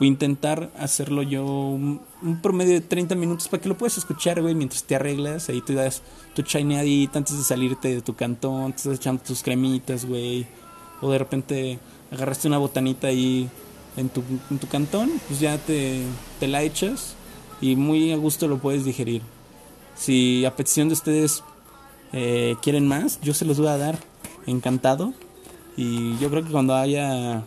Voy 0.00 0.08
a 0.08 0.12
intentar 0.12 0.70
hacerlo 0.78 1.20
yo 1.20 1.44
un, 1.44 2.00
promedio 2.40 2.72
de 2.72 2.80
30 2.80 3.14
minutos 3.16 3.48
para 3.48 3.62
que 3.62 3.68
lo 3.68 3.76
puedas 3.76 3.98
escuchar, 3.98 4.40
güey, 4.40 4.54
mientras 4.54 4.82
te 4.84 4.96
arreglas. 4.96 5.50
Ahí 5.50 5.60
te 5.60 5.74
das 5.74 6.00
tu 6.34 6.40
chineadita 6.40 7.18
antes 7.18 7.36
de 7.36 7.44
salirte 7.44 7.96
de 7.96 8.00
tu 8.00 8.14
cantón. 8.14 8.72
Te 8.72 8.78
estás 8.78 8.96
echando 8.96 9.22
tus 9.22 9.42
cremitas, 9.42 10.06
güey. 10.06 10.46
O 11.02 11.10
de 11.10 11.18
repente 11.18 11.78
agarraste 12.10 12.48
una 12.48 12.56
botanita 12.56 13.08
ahí 13.08 13.50
en 13.98 14.08
tu, 14.08 14.22
en 14.50 14.58
tu 14.58 14.68
cantón. 14.68 15.10
Pues 15.28 15.38
ya 15.38 15.58
te, 15.58 16.00
te 16.38 16.48
la 16.48 16.62
echas. 16.62 17.14
Y 17.60 17.76
muy 17.76 18.10
a 18.10 18.16
gusto 18.16 18.48
lo 18.48 18.56
puedes 18.56 18.86
digerir. 18.86 19.20
Si 19.96 20.46
a 20.46 20.56
petición 20.56 20.88
de 20.88 20.94
ustedes 20.94 21.44
eh, 22.14 22.56
quieren 22.62 22.88
más, 22.88 23.20
yo 23.20 23.34
se 23.34 23.44
los 23.44 23.58
voy 23.58 23.68
a 23.68 23.76
dar 23.76 23.98
encantado. 24.46 25.12
Y 25.76 26.16
yo 26.16 26.30
creo 26.30 26.42
que 26.42 26.52
cuando 26.52 26.74
haya 26.74 27.44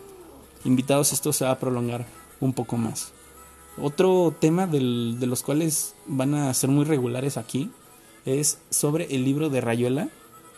invitados 0.64 1.12
esto 1.12 1.32
se 1.32 1.44
va 1.44 1.50
a 1.50 1.58
prolongar 1.58 2.06
un 2.40 2.52
poco 2.52 2.76
más. 2.76 3.12
Otro 3.80 4.34
tema 4.38 4.66
del, 4.66 5.16
de 5.18 5.26
los 5.26 5.42
cuales 5.42 5.94
van 6.06 6.34
a 6.34 6.54
ser 6.54 6.70
muy 6.70 6.84
regulares 6.84 7.36
aquí 7.36 7.70
es 8.24 8.58
sobre 8.70 9.14
el 9.14 9.24
libro 9.24 9.50
de 9.50 9.60
Rayuela, 9.60 10.08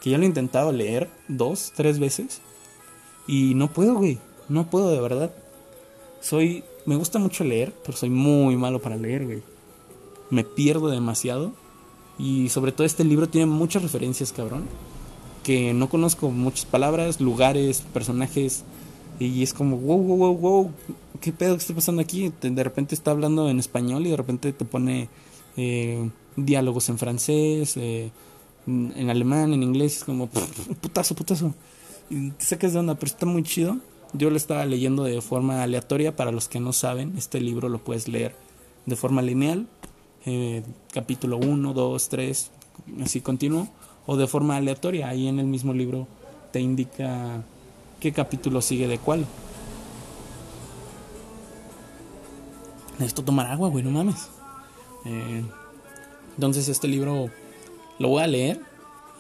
que 0.00 0.11
ya 0.11 0.18
lo 0.18 0.25
he 0.25 0.26
intentado 0.26 0.73
leer 0.73 1.11
dos, 1.28 1.73
tres 1.75 1.99
veces. 1.99 2.40
Y 3.26 3.54
no 3.54 3.73
puedo, 3.73 3.95
güey. 3.95 4.18
No 4.49 4.71
puedo 4.71 4.90
de 4.90 5.00
verdad. 5.00 5.33
Soy. 6.21 6.64
Me 6.85 6.95
gusta 6.95 7.18
mucho 7.18 7.42
leer, 7.42 7.75
pero 7.85 7.99
soy 7.99 8.11
muy 8.11 8.56
malo 8.56 8.80
para 8.80 8.97
leer, 8.97 9.25
güey. 9.25 9.42
Me 10.30 10.45
pierdo 10.45 10.88
demasiado. 10.88 11.52
Y 12.18 12.49
sobre 12.49 12.71
todo 12.73 12.87
este 12.87 13.04
libro 13.04 13.28
tiene 13.28 13.47
muchas 13.47 13.83
referencias, 13.83 14.33
cabrón. 14.33 14.66
Que 15.42 15.75
no 15.75 15.88
conozco 15.88 16.30
muchas 16.30 16.64
palabras, 16.66 17.21
lugares, 17.21 17.83
personajes. 17.92 18.64
Y 19.18 19.42
es 19.42 19.54
como, 19.54 19.78
wow, 19.78 19.99
wow, 19.99 20.16
wow, 20.16 20.37
wow. 20.37 20.70
¿Qué 21.20 21.32
pedo 21.32 21.54
que 21.54 21.61
está 21.61 21.75
pasando 21.75 22.02
aquí? 22.02 22.32
De 22.40 22.64
repente 22.64 22.94
está 22.94 23.12
hablando 23.12 23.49
en 23.49 23.58
español 23.58 24.06
y 24.06 24.11
de 24.11 24.16
repente 24.16 24.52
te 24.52 24.64
pone 24.64 25.08
eh, 25.56 26.11
diálogos 26.37 26.88
en 26.90 26.99
francés, 26.99 27.76
eh, 27.76 28.11
en 28.66 29.11
alemán, 29.11 29.54
en 29.54 29.62
inglés. 29.62 29.99
Es 29.99 30.04
como, 30.04 30.28
putazo, 30.80 31.14
putazo. 31.14 31.54
Y 32.11 32.30
que 32.30 32.66
es 32.66 32.73
de 32.73 32.78
onda, 32.78 32.94
pero 32.94 33.06
está 33.06 33.26
muy 33.26 33.42
chido. 33.42 33.78
Yo 34.12 34.30
lo 34.30 34.37
estaba 34.37 34.64
leyendo 34.66 35.04
de 35.04 35.20
forma 35.20 35.62
aleatoria. 35.62 36.14
Para 36.14 36.30
los 36.30 36.49
que 36.49 36.61
no 36.61 36.73
saben, 36.73 37.14
este 37.16 37.40
libro 37.40 37.68
lo 37.68 37.82
puedes 37.82 38.08
leer 38.08 38.35
de 38.85 38.96
forma 38.96 39.23
lineal. 39.23 39.66
Eh, 40.26 40.62
capítulo 40.92 41.38
1, 41.38 41.73
2, 41.73 42.08
3, 42.08 42.50
así 43.02 43.20
continuo. 43.23 43.68
O 44.04 44.16
de 44.16 44.26
forma 44.26 44.56
aleatoria. 44.56 45.08
Ahí 45.08 45.26
en 45.26 45.38
el 45.38 45.46
mismo 45.46 45.73
libro 45.73 46.06
te 46.52 46.61
indica 46.61 47.42
qué 48.00 48.12
capítulo 48.12 48.61
sigue 48.61 48.88
de 48.88 48.99
cuál. 48.99 49.26
Necesito 52.99 53.25
tomar 53.25 53.47
agua, 53.47 53.69
güey, 53.69 53.85
no 53.85 53.91
mames. 53.91 54.29
Eh, 55.05 55.45
entonces 56.35 56.69
este 56.69 56.88
libro 56.88 57.31
lo 57.99 58.09
voy 58.09 58.23
a 58.23 58.26
leer 58.26 58.61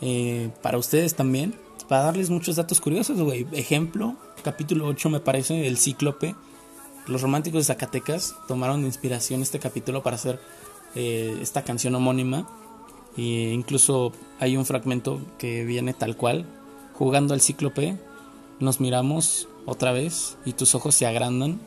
eh, 0.00 0.50
para 0.62 0.78
ustedes 0.78 1.14
también, 1.14 1.54
para 1.88 2.04
darles 2.04 2.30
muchos 2.30 2.56
datos 2.56 2.80
curiosos, 2.80 3.20
güey. 3.20 3.46
Ejemplo, 3.52 4.16
capítulo 4.42 4.86
8 4.86 5.10
me 5.10 5.20
parece, 5.20 5.66
el 5.66 5.78
cíclope. 5.78 6.34
Los 7.06 7.22
románticos 7.22 7.60
de 7.60 7.74
Zacatecas 7.74 8.34
tomaron 8.48 8.80
de 8.80 8.88
inspiración 8.88 9.40
este 9.40 9.58
capítulo 9.58 10.02
para 10.02 10.16
hacer 10.16 10.40
eh, 10.94 11.38
esta 11.40 11.62
canción 11.62 11.94
homónima. 11.94 12.48
E 13.16 13.52
incluso 13.52 14.12
hay 14.40 14.56
un 14.56 14.66
fragmento 14.66 15.20
que 15.38 15.64
viene 15.64 15.94
tal 15.94 16.16
cual. 16.16 16.46
Jugando 16.94 17.34
al 17.34 17.40
cíclope, 17.40 17.96
nos 18.60 18.80
miramos 18.80 19.48
otra 19.66 19.92
vez 19.92 20.36
y 20.44 20.52
tus 20.52 20.74
ojos 20.74 20.94
se 20.94 21.06
agrandan, 21.06 21.60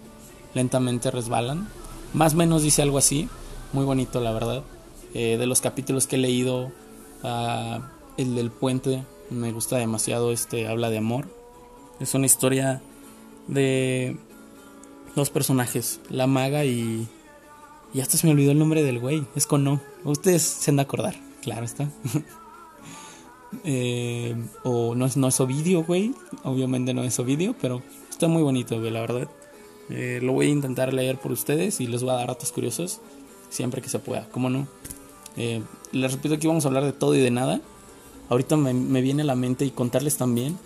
lentamente 0.54 1.12
resbalan. 1.12 1.68
Más 2.14 2.34
o 2.34 2.38
menos 2.38 2.64
dice 2.64 2.82
algo 2.82 2.98
así, 2.98 3.30
muy 3.74 3.86
bonito 3.86 4.20
la 4.22 4.32
verdad. 4.32 4.64
Eh, 5.14 5.38
de 5.38 5.48
los 5.48 5.62
capítulos 5.62 6.08
que 6.08 6.16
he 6.16 6.20
leído, 6.20 6.72
uh, 7.24 7.82
el 8.18 8.36
del 8.36 8.52
puente 8.52 9.04
me 9.30 9.52
gusta 9.52 9.78
demasiado, 9.78 10.32
este 10.32 10.68
habla 10.68 10.90
de 10.90 10.98
amor. 10.98 11.28
Es 12.00 12.14
una 12.14 12.26
historia 12.26 12.82
de 13.48 14.18
dos 15.16 15.30
personajes, 15.30 16.00
la 16.10 16.28
maga 16.28 16.66
y... 16.66 17.08
Y 17.92 18.02
hasta 18.02 18.18
se 18.18 18.28
me 18.28 18.34
olvidó 18.34 18.52
el 18.52 18.60
nombre 18.60 18.84
del 18.84 19.00
güey, 19.00 19.26
es 19.36 19.48
Cono. 19.48 19.82
Ustedes 20.04 20.44
se 20.44 20.70
han 20.70 20.78
de 20.78 20.84
acordar, 20.84 21.16
claro 21.42 21.66
está. 21.66 21.90
eh, 23.64 24.36
o 24.64 24.96
no 24.96 25.06
es, 25.06 25.18
no 25.18 25.28
es 25.28 25.40
Ovidio, 25.40 25.84
güey. 25.84 26.14
Obviamente 26.44 26.94
no 26.94 27.04
es 27.04 27.20
Ovidio, 27.20 27.56
pero 27.62 27.82
está 28.10 28.28
muy 28.28 28.42
bonito, 28.42 28.80
güey, 28.80 28.92
la 28.92 29.02
verdad. 29.02 29.30
Eh, 29.90 30.20
lo 30.22 30.34
voy 30.34 30.48
a 30.48 30.50
intentar 30.50 30.94
leer 30.94 31.18
por 31.18 31.32
ustedes 31.32 31.82
y 31.82 31.88
les 31.88 32.04
voy 32.04 32.12
a 32.12 32.18
dar 32.18 32.28
datos 32.28 32.52
curiosos 32.52 33.00
siempre 33.50 33.82
que 33.82 33.90
se 33.90 33.98
pueda, 33.98 34.28
¿cómo 34.32 34.50
no? 34.50 34.68
Eh, 35.36 35.62
les 35.92 36.12
repito 36.12 36.38
que 36.38 36.48
vamos 36.48 36.66
a 36.66 36.68
hablar 36.68 36.84
de 36.86 36.94
todo 36.94 37.16
y 37.16 37.20
de 37.20 37.32
nada. 37.32 37.62
Ahorita 38.30 38.56
me, 38.58 38.74
me 38.74 39.02
viene 39.02 39.24
a 39.24 39.26
la 39.26 39.36
mente 39.36 39.66
y 39.66 39.72
contarles 39.72 40.18
también, 40.18 40.58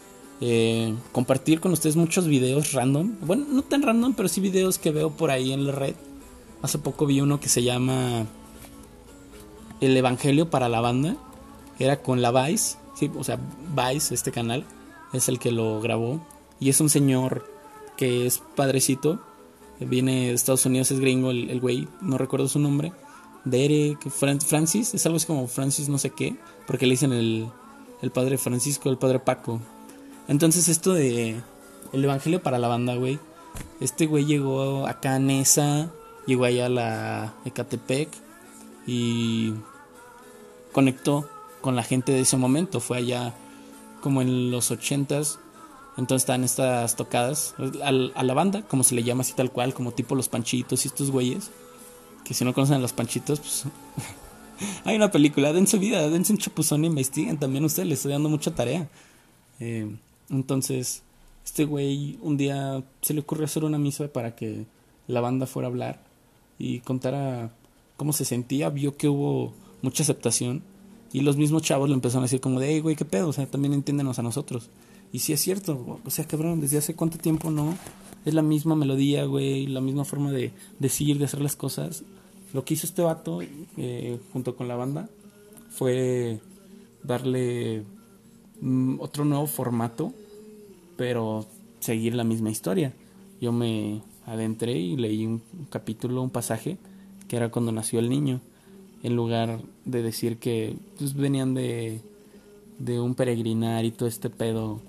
eh, 0.42 0.94
compartir 1.13 1.62
con 1.62 1.72
ustedes 1.72 1.96
muchos 1.96 2.28
videos 2.28 2.74
random. 2.74 3.13
Bueno, 3.22 3.46
no 3.50 3.62
tan 3.62 3.82
random, 3.82 4.13
pero 4.13 4.28
sí 4.28 4.42
videos 4.42 4.78
que 4.78 4.92
veo 4.92 5.12
por 5.12 5.32
ahí 5.32 5.54
en 5.54 5.66
la 5.66 5.72
red. 5.72 5.96
Hace 6.62 6.80
poco 6.80 7.06
vi 7.06 7.22
uno 7.22 7.40
que 7.40 7.48
se 7.48 7.63
llama 7.63 8.25
El 9.80 9.96
Evangelio 9.96 10.50
para 10.50 10.68
la 10.68 10.82
banda. 10.82 11.16
Era 11.84 12.02
con 12.02 12.22
la 12.22 12.32
Vice, 12.32 12.78
sí, 12.96 13.12
o 13.18 13.24
sea, 13.24 13.38
Vice, 13.75 14.13
este 14.13 14.32
canal, 14.32 14.66
es 15.12 15.28
el 15.28 15.40
que 15.40 15.52
lo 15.52 15.82
grabó. 15.82 16.25
Y 16.60 16.70
es 16.70 16.80
un 16.80 16.90
señor 16.90 17.46
que 17.98 18.25
es 18.25 18.42
padrecito. 18.56 19.22
Viene 19.80 20.28
de 20.28 20.34
Estados 20.34 20.66
Unidos, 20.66 20.92
es 20.92 21.00
gringo 21.00 21.32
el, 21.32 21.60
güey, 21.60 21.88
no 22.02 22.18
recuerdo 22.18 22.48
su 22.48 22.60
nombre. 22.60 22.94
Derek, 23.44 24.10
Francis, 24.10 24.94
es 24.94 25.06
algo 25.06 25.18
así 25.18 25.28
como 25.28 25.48
Francis 25.48 25.90
no 25.90 25.98
sé 25.98 26.12
qué, 26.12 26.38
porque 26.66 26.86
le 26.86 26.92
dicen 26.92 27.12
el, 27.12 27.50
el 28.02 28.12
padre 28.12 28.38
Francisco, 28.38 28.90
el 28.90 28.98
padre 28.98 29.20
Paco. 29.20 29.60
Entonces 30.30 30.70
esto 30.70 30.94
de 30.94 31.42
el 31.92 32.04
Evangelio 32.04 32.42
para 32.42 32.60
la 32.60 32.70
banda, 32.70 32.96
güey. 32.96 33.20
Este 33.82 34.06
güey 34.06 34.25
llegó 34.25 34.88
acá 34.88 35.16
a 35.16 35.20
Nesa, 35.20 35.92
llegó 36.25 36.46
allá 36.46 36.68
a 36.68 36.70
la 36.70 37.34
Ecatepec 37.44 38.10
y 38.88 39.54
conectó 40.72 41.30
con 41.63 41.75
la 41.75 41.82
gente 41.82 42.12
de 42.12 42.20
ese 42.20 42.38
momento. 42.38 42.79
Fue 42.79 42.98
allá 42.98 43.34
como 44.01 44.22
en 44.22 44.51
los 44.51 44.70
ochentas. 44.70 45.39
Entonces 45.98 46.24
están 46.24 46.43
estas 46.43 46.96
tocadas 46.96 47.55
a, 47.84 47.91
la 47.91 48.34
banda, 48.34 48.63
como 48.67 48.84
se 48.84 48.93
le 48.93 49.03
llama 49.03 49.22
así 49.22 49.34
tal 49.34 49.51
cual, 49.51 49.74
como 49.74 49.91
tipo 49.91 50.13
los 50.13 50.29
panchitos 50.29 50.86
y 50.86 50.88
estos 50.88 51.10
güeyes 51.10 51.51
que 52.24 52.34
si 52.34 52.46
no 52.46 52.53
conocen 52.53 52.77
a 52.77 52.79
los 52.79 52.93
panchitos, 52.93 53.39
pues 53.39 53.65
hay 54.86 54.96
una 54.96 55.12
película, 55.12 55.53
dense 55.53 55.77
vida, 55.77 56.10
dense 56.10 56.34
un 56.34 56.39
chapuzón 56.39 56.84
e 56.84 56.88
investiguen 56.88 57.38
también 57.38 57.65
ustedes, 57.65 57.88
les 57.88 58.00
estoy 58.00 58.13
dando 58.13 58.29
mucha 58.29 58.55
tarea. 58.55 58.89
Eh, 59.60 59.96
entonces, 60.29 61.03
este 61.46 61.65
güey 61.65 62.17
un 62.22 62.38
día 62.38 62.84
se 63.01 63.13
le 63.13 63.22
ocurrió 63.22 63.46
hacer 63.46 63.63
una 63.63 63.77
misa 63.77 64.08
para 64.08 64.36
que 64.36 64.65
la 65.08 65.22
banda 65.22 65.46
fuera 65.46 65.67
a 65.67 65.72
hablar 65.72 66.01
y 66.58 66.79
contara 66.79 67.51
cómo 67.98 68.13
se 68.13 68.25
sentía, 68.25 68.70
vio 68.70 68.96
que 68.96 69.10
hubo 69.10 69.53
mucha 69.82 70.03
aceptación 70.03 70.63
y 71.13 71.22
los 71.22 71.38
mismos 71.38 71.62
chavos 71.62 71.88
le 71.88 71.96
empezaron 71.96 72.24
a 72.24 72.25
decir 72.25 72.41
como 72.41 72.60
de, 72.60 72.70
hey 72.70 72.79
güey, 72.79 72.96
qué 72.96 73.05
pedo, 73.05 73.29
o 73.29 73.34
sea, 73.34 73.46
también 73.46 73.74
entiéndenos 73.74 74.17
a 74.17 74.24
nosotros. 74.24 74.70
Y 75.12 75.20
sí 75.20 75.32
es 75.32 75.39
cierto, 75.39 76.00
o 76.03 76.10
sea, 76.10 76.25
cabrón, 76.25 76.60
desde 76.60 76.79
hace 76.79 76.96
cuánto 76.96 77.20
tiempo 77.20 77.51
no 77.51 77.77
es 78.25 78.34
la 78.34 78.41
misma 78.41 78.75
melodía, 78.75 79.25
güey, 79.25 79.67
la 79.67 79.79
misma 79.79 80.05
forma 80.05 80.32
de 80.32 80.51
decir, 80.79 81.20
de 81.20 81.25
hacer 81.25 81.39
las 81.41 81.55
cosas. 81.55 82.03
Lo 82.51 82.65
que 82.65 82.74
hizo 82.74 82.88
este 82.88 83.03
vato 83.03 83.41
eh, 83.77 84.20
junto 84.34 84.55
con 84.55 84.67
la 84.67 84.75
banda 84.75 85.08
fue 85.70 86.39
darle 87.03 87.84
mm, 88.62 89.00
otro 89.00 89.24
nuevo 89.24 89.46
formato, 89.46 90.13
pero 90.98 91.46
seguir 91.79 92.15
la 92.15 92.24
misma 92.24 92.50
historia. 92.50 92.91
Yo 93.39 93.51
me 93.51 94.01
adentré 94.25 94.74
y 94.74 94.98
leí 94.98 95.27
un 95.27 95.43
capítulo, 95.70 96.24
un 96.24 96.32
pasaje, 96.32 96.77
que 97.27 97.36
era 97.36 97.50
cuando 97.50 97.72
nació 97.72 98.00
el 98.00 98.10
niño, 98.10 98.41
en 99.03 99.15
lugar 99.15 99.60
de 99.86 100.01
decir 100.01 100.38
que 100.38 100.75
pues, 100.98 101.13
venían 101.13 101.53
de, 101.53 102.01
de 102.79 103.00
un 103.00 103.15
peregrinar 103.15 103.86
y 103.86 103.91
todo 103.91 104.07
este 104.07 104.29
pedo 104.29 104.79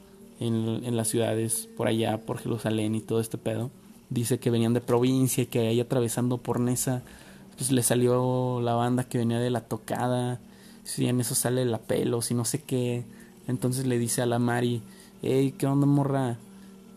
en, 0.41 0.85
en 0.85 0.97
las 0.97 1.09
ciudades 1.09 1.69
por 1.77 1.89
allá, 1.89 2.19
por 2.19 2.39
Jerusalén 2.39 2.95
y 2.95 3.01
todo 3.01 3.21
este 3.21 3.39
pedo. 3.39 3.71
Dice 4.11 4.39
que 4.39 4.51
venían 4.51 4.75
de 4.75 4.81
provincia 4.81 5.43
y 5.43 5.47
que 5.47 5.61
ahí 5.61 5.81
atravesando 5.81 6.39
por 6.39 6.61
Nesa, 6.61 7.03
pues 7.57 7.73
le 7.73 7.83
salió 7.83 8.61
la 8.61 8.75
banda 8.75 9.05
que 9.05 9.19
venía 9.19 9.41
de 9.41 9.51
la 9.51 9.63
tocada. 9.63 10.41
Si 10.85 11.07
en 11.07 11.21
eso 11.21 11.35
sale 11.35 11.65
la 11.65 11.79
pelo, 11.79 12.23
si 12.23 12.35
no 12.35 12.45
sé 12.45 12.63
qué. 12.63 13.05
Entonces 13.49 13.87
le 13.87 13.99
dice 13.99 14.23
a 14.23 14.27
la 14.27 14.39
Mari, 14.39 14.83
hey, 15.23 15.55
¿qué 15.59 15.67
onda, 15.67 15.87
morra? 15.87 16.37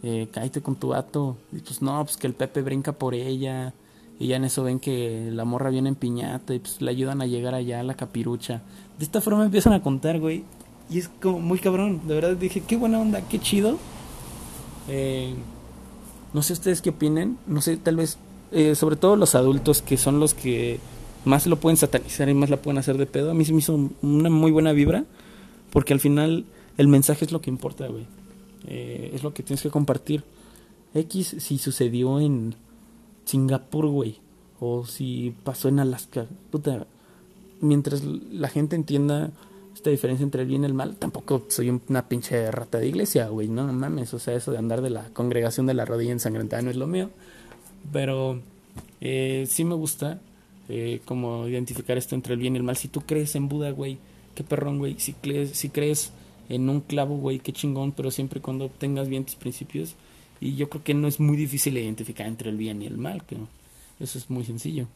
Eh, 0.04 0.28
cállate 0.32 0.62
con 0.62 0.76
tu 0.76 0.90
vato. 0.90 1.38
Y 1.52 1.60
pues 1.60 1.82
no, 1.82 2.04
pues 2.04 2.18
que 2.18 2.28
el 2.28 2.34
Pepe 2.34 2.62
brinca 2.62 2.92
por 2.92 3.16
ella. 3.16 3.74
Y 4.20 4.28
ya 4.28 4.38
en 4.38 4.46
eso 4.46 4.64
ven 4.64 4.80
que 4.80 5.30
la 5.32 5.46
morra 5.46 5.70
viene 5.70 5.90
en 5.90 5.96
piñata 5.96 6.56
y 6.56 6.60
pues 6.60 6.82
le 6.82 6.90
ayudan 6.90 7.22
a 7.22 7.28
llegar 7.28 7.54
allá 7.54 7.80
a 7.80 7.84
la 7.84 7.96
capirucha. 7.96 8.62
De 8.98 9.06
esta 9.06 9.22
forma 9.22 9.46
empiezan 9.46 9.74
a 9.74 9.82
contar, 9.82 10.20
güey. 10.20 10.44
Y 10.90 11.00
es 11.00 11.10
como 11.22 11.40
muy 11.40 11.60
cabrón. 11.60 12.02
De 12.08 12.16
verdad 12.16 12.36
dije, 12.36 12.62
qué 12.62 12.78
buena 12.78 13.00
onda, 13.00 13.22
qué 13.22 13.40
chido. 13.40 13.78
Eh, 14.88 15.36
no 16.34 16.42
sé 16.42 16.54
ustedes 16.54 16.82
qué 16.82 16.90
opinen. 16.90 17.38
No 17.46 17.62
sé, 17.62 17.78
tal 17.78 17.98
vez, 17.98 18.18
eh, 18.52 18.74
sobre 18.74 18.96
todo 18.96 19.16
los 19.16 19.36
adultos 19.36 19.82
que 19.82 19.98
son 19.98 20.20
los 20.20 20.34
que 20.34 20.80
más 21.26 21.46
lo 21.46 21.58
pueden 21.58 21.78
satanizar 21.78 22.28
y 22.30 22.34
más 22.34 22.50
la 22.50 22.58
pueden 22.58 22.80
hacer 22.80 22.98
de 22.98 23.06
pedo. 23.06 23.32
A 23.32 23.34
mí 23.36 23.46
se 23.46 23.54
me 23.54 23.60
hizo 23.60 23.92
una 24.02 24.30
muy 24.30 24.50
buena 24.52 24.72
vibra. 24.72 25.06
Porque 25.72 25.94
al 25.94 26.00
final 26.00 26.46
el 26.78 26.88
mensaje 26.88 27.26
es 27.26 27.32
lo 27.32 27.42
que 27.42 27.50
importa, 27.50 27.88
güey. 27.88 28.06
Eh, 28.66 29.12
es 29.14 29.24
lo 29.24 29.34
que 29.34 29.44
tienes 29.44 29.62
que 29.62 29.70
compartir. 29.70 30.24
X 30.94 31.36
si 31.40 31.58
sucedió 31.58 32.20
en 32.20 32.56
Singapur, 33.28 33.88
güey. 33.88 34.18
O 34.60 34.86
si 34.86 35.36
pasó 35.44 35.70
en 35.70 35.80
Alaska. 35.80 36.26
Puta. 36.50 36.88
Mientras 37.60 38.04
la 38.04 38.50
gente 38.50 38.76
entienda 38.76 39.32
esta 39.78 39.90
diferencia 39.92 40.24
entre 40.24 40.42
el 40.42 40.48
bien 40.48 40.64
y 40.64 40.66
el 40.66 40.74
mal. 40.74 40.96
Tampoco 40.96 41.46
soy 41.50 41.70
una 41.70 42.08
pinche 42.10 42.50
rata 42.52 42.80
de 42.80 42.88
iglesia, 42.88 43.28
güey, 43.28 43.48
no, 43.48 43.72
mames. 43.72 44.14
O 44.14 44.20
sea, 44.20 44.34
eso 44.34 44.52
de 44.52 44.58
andar 44.58 44.82
de 44.82 44.90
la 44.90 45.06
congregación 45.14 45.68
de 45.68 45.74
la 45.74 45.86
rodilla 45.86 46.12
ensangrentada 46.12 46.62
no 46.64 46.72
es 46.72 46.78
lo 46.78 46.88
mío. 46.88 47.10
Pero 47.92 48.40
eh, 49.02 49.46
sí 49.48 49.64
me 49.64 49.76
gusta 49.76 50.20
eh, 50.70 51.02
como 51.06 51.48
identificar 51.48 51.98
esto 51.98 52.16
entre 52.16 52.34
el 52.34 52.40
bien 52.40 52.56
y 52.56 52.58
el 52.58 52.64
mal. 52.64 52.76
Si 52.76 52.88
tú 52.88 53.02
crees 53.02 53.36
en 53.36 53.48
Buda, 53.50 53.72
güey, 53.72 54.00
qué 54.36 54.44
perrón, 54.44 54.80
güey. 54.80 55.00
Si 55.00 55.14
crees, 55.14 55.52
si 55.52 55.70
crees 55.70 56.12
en 56.50 56.70
un 56.70 56.82
clavo, 56.82 57.18
güey, 57.18 57.40
qué 57.40 57.54
chingón, 57.54 57.92
pero 57.92 58.12
siempre 58.12 58.42
cuando 58.42 58.70
tengas 58.70 59.08
bien 59.08 59.26
tus 59.26 59.36
principios. 59.36 59.96
Y 60.40 60.56
yo 60.56 60.70
creo 60.70 60.84
que 60.84 60.94
no 60.94 61.08
es 61.08 61.20
muy 61.20 61.38
difícil 61.38 61.78
identificar 61.78 62.28
entre 62.28 62.50
el 62.50 62.58
bien 62.58 62.82
y 62.82 62.86
el 62.86 62.98
mal, 62.98 63.24
que 63.26 63.38
eso 64.00 64.18
es 64.18 64.30
muy 64.30 64.46
sencillo. 64.46 64.88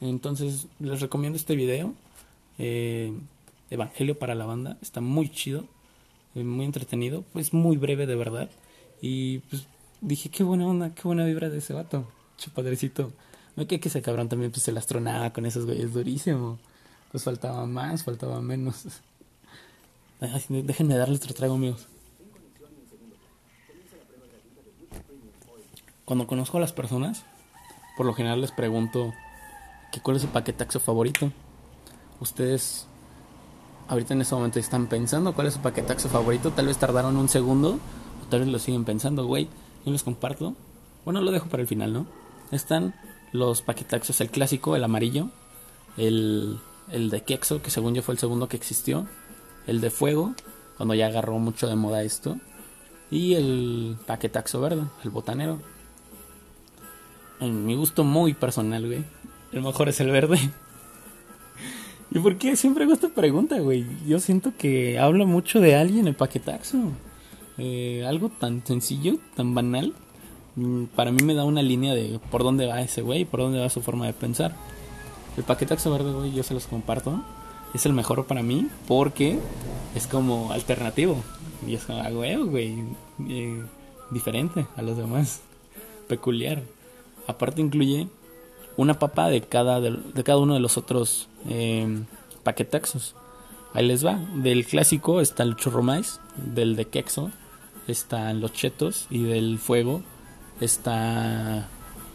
Entonces, 0.00 0.66
les 0.80 1.00
recomiendo 1.00 1.36
este 1.36 1.56
video. 1.56 1.94
Eh, 2.58 3.12
Evangelio 3.70 4.18
para 4.18 4.34
la 4.34 4.46
banda. 4.46 4.78
Está 4.82 5.00
muy 5.00 5.28
chido, 5.28 5.64
eh, 6.34 6.44
muy 6.44 6.64
entretenido, 6.64 7.24
pues 7.32 7.52
muy 7.52 7.76
breve 7.76 8.06
de 8.06 8.16
verdad. 8.16 8.50
Y 9.00 9.38
pues 9.50 9.66
dije, 10.00 10.28
qué 10.28 10.44
buena 10.44 10.66
onda, 10.66 10.94
qué 10.94 11.02
buena 11.02 11.24
vibra 11.24 11.50
de 11.50 11.58
ese 11.58 11.72
vato, 11.72 12.06
chupadrecito. 12.38 13.12
No 13.56 13.66
que, 13.66 13.80
que 13.80 13.88
ese 13.88 14.02
cabrón 14.02 14.28
también 14.28 14.50
pues 14.50 14.62
se 14.62 14.72
la 14.72 14.80
astronaba 14.80 15.32
con 15.32 15.46
esos 15.46 15.66
güeyes 15.66 15.92
durísimo. 15.92 16.58
Pues 17.12 17.24
faltaba 17.24 17.66
más, 17.66 18.04
faltaba 18.04 18.40
menos. 18.40 18.84
déjenme 20.48 20.96
darle 20.96 21.16
otro 21.16 21.34
trago, 21.34 21.54
amigos. 21.54 21.86
Cuando 26.04 26.26
conozco 26.26 26.58
a 26.58 26.60
las 26.60 26.72
personas, 26.72 27.24
por 27.96 28.04
lo 28.04 28.14
general 28.14 28.40
les 28.40 28.52
pregunto 28.52 29.14
que 29.90 30.00
cuál 30.00 30.16
es 30.16 30.22
su 30.22 30.28
paquetaxo 30.28 30.80
favorito. 30.80 31.32
Ustedes 32.20 32.86
ahorita 33.88 34.14
en 34.14 34.20
este 34.20 34.34
momento 34.34 34.58
están 34.58 34.86
pensando 34.86 35.34
cuál 35.34 35.46
es 35.46 35.54
su 35.54 35.60
paquetaxo 35.60 36.08
favorito. 36.08 36.50
Tal 36.50 36.66
vez 36.66 36.76
tardaron 36.76 37.16
un 37.16 37.28
segundo, 37.28 37.78
o 38.22 38.28
tal 38.28 38.40
vez 38.40 38.48
lo 38.48 38.58
siguen 38.58 38.84
pensando, 38.84 39.26
güey. 39.26 39.48
Yo 39.86 39.92
les 39.92 40.02
comparto. 40.02 40.54
Bueno, 41.04 41.20
lo 41.22 41.30
dejo 41.30 41.48
para 41.48 41.62
el 41.62 41.68
final, 41.68 41.92
¿no? 41.92 42.06
Están 42.50 42.94
los 43.32 43.62
paquetaxos, 43.62 44.20
el 44.20 44.30
clásico, 44.30 44.76
el 44.76 44.84
amarillo, 44.84 45.30
el, 45.96 46.58
el 46.90 47.10
de 47.10 47.22
Quexo, 47.22 47.62
que 47.62 47.70
según 47.70 47.94
yo 47.94 48.02
fue 48.02 48.14
el 48.14 48.18
segundo 48.18 48.48
que 48.48 48.56
existió, 48.56 49.06
el 49.66 49.80
de 49.80 49.90
fuego, 49.90 50.34
cuando 50.76 50.94
ya 50.94 51.06
agarró 51.06 51.38
mucho 51.38 51.66
de 51.66 51.76
moda 51.76 52.02
esto, 52.02 52.36
y 53.10 53.34
el 53.34 53.96
paquetaxo 54.06 54.60
verde, 54.60 54.82
el 55.02 55.10
botanero. 55.10 55.60
Mi 57.46 57.74
gusto 57.74 58.04
muy 58.04 58.34
personal, 58.34 58.86
güey, 58.86 59.04
el 59.52 59.62
mejor 59.62 59.88
es 59.88 60.00
el 60.00 60.10
verde. 60.10 60.38
¿Y 62.10 62.18
por 62.20 62.36
qué 62.38 62.56
siempre 62.56 62.84
hago 62.84 62.92
esta 62.92 63.08
pregunta, 63.08 63.58
güey? 63.58 63.84
Yo 64.06 64.20
siento 64.20 64.52
que 64.56 64.98
habla 64.98 65.26
mucho 65.26 65.60
de 65.60 65.74
alguien 65.74 66.06
el 66.06 66.14
paquetaxo. 66.14 66.78
Eh, 67.58 68.04
algo 68.06 68.30
tan 68.30 68.64
sencillo, 68.64 69.18
tan 69.36 69.54
banal, 69.54 69.94
mm, 70.56 70.84
para 70.96 71.10
mí 71.12 71.22
me 71.22 71.34
da 71.34 71.44
una 71.44 71.62
línea 71.62 71.94
de 71.94 72.20
por 72.30 72.42
dónde 72.42 72.66
va 72.66 72.80
ese 72.80 73.02
güey, 73.02 73.24
por 73.24 73.40
dónde 73.40 73.60
va 73.60 73.68
su 73.68 73.82
forma 73.82 74.06
de 74.06 74.12
pensar. 74.12 74.54
El 75.36 75.44
paquetaxo 75.44 75.90
verde, 75.90 76.12
güey, 76.12 76.32
yo 76.32 76.42
se 76.42 76.54
los 76.54 76.66
comparto. 76.66 77.20
Es 77.74 77.86
el 77.86 77.92
mejor 77.92 78.26
para 78.26 78.42
mí 78.42 78.68
porque 78.86 79.38
es 79.96 80.06
como 80.06 80.52
alternativo. 80.52 81.16
Y 81.66 81.74
es 81.74 81.84
como, 81.84 82.00
ah, 82.00 82.10
güey, 82.10 82.36
güey, 82.36 82.84
eh, 83.28 83.62
diferente 84.10 84.66
a 84.76 84.82
los 84.82 84.96
demás. 84.96 85.40
Peculiar. 86.08 86.62
Aparte 87.26 87.60
incluye 87.60 88.08
una 88.76 88.98
papa 88.98 89.28
de 89.28 89.42
cada, 89.42 89.80
de, 89.80 90.24
cada 90.24 90.38
uno 90.38 90.54
de 90.54 90.60
los 90.60 90.76
otros 90.76 91.28
eh, 91.48 92.04
paquetaxos. 92.42 93.14
Ahí 93.72 93.86
les 93.86 94.04
va. 94.04 94.20
Del 94.34 94.66
clásico 94.66 95.20
está 95.20 95.42
el 95.42 95.56
churro 95.56 95.82
maíz, 95.82 96.20
del 96.36 96.76
de 96.76 96.86
quexo 96.86 97.30
están 97.88 98.40
los 98.40 98.52
chetos 98.52 99.06
y 99.10 99.22
del 99.24 99.58
fuego 99.58 100.02
está 100.60 101.68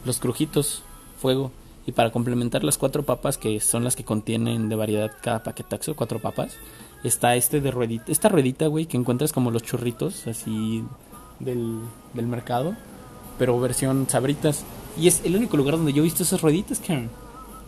los 0.05 0.19
crujitos 0.19 0.83
fuego. 1.19 1.51
Y 1.85 1.91
para 1.91 2.11
complementar 2.11 2.63
las 2.63 2.77
cuatro 2.77 3.03
papas, 3.03 3.37
que 3.37 3.59
son 3.59 3.83
las 3.83 3.95
que 3.95 4.03
contienen 4.03 4.69
de 4.69 4.75
variedad 4.75 5.11
cada 5.21 5.43
paquetaxo, 5.43 5.95
cuatro 5.95 6.19
papas, 6.19 6.55
está 7.03 7.35
este 7.35 7.61
de 7.61 7.71
ruedita, 7.71 8.11
esta 8.11 8.29
ruedita, 8.29 8.67
güey, 8.67 8.85
que 8.85 8.97
encuentras 8.97 9.33
como 9.33 9.49
los 9.49 9.63
churritos 9.63 10.27
así 10.27 10.83
del, 11.39 11.79
del 12.13 12.27
mercado, 12.27 12.75
pero 13.39 13.59
versión 13.59 14.07
sabritas. 14.07 14.65
Y 14.97 15.07
es 15.07 15.23
el 15.23 15.35
único 15.35 15.57
lugar 15.57 15.77
donde 15.77 15.93
yo 15.93 16.01
he 16.01 16.03
visto 16.03 16.23
esas 16.23 16.41
rueditas, 16.41 16.79
Karen. 16.79 17.09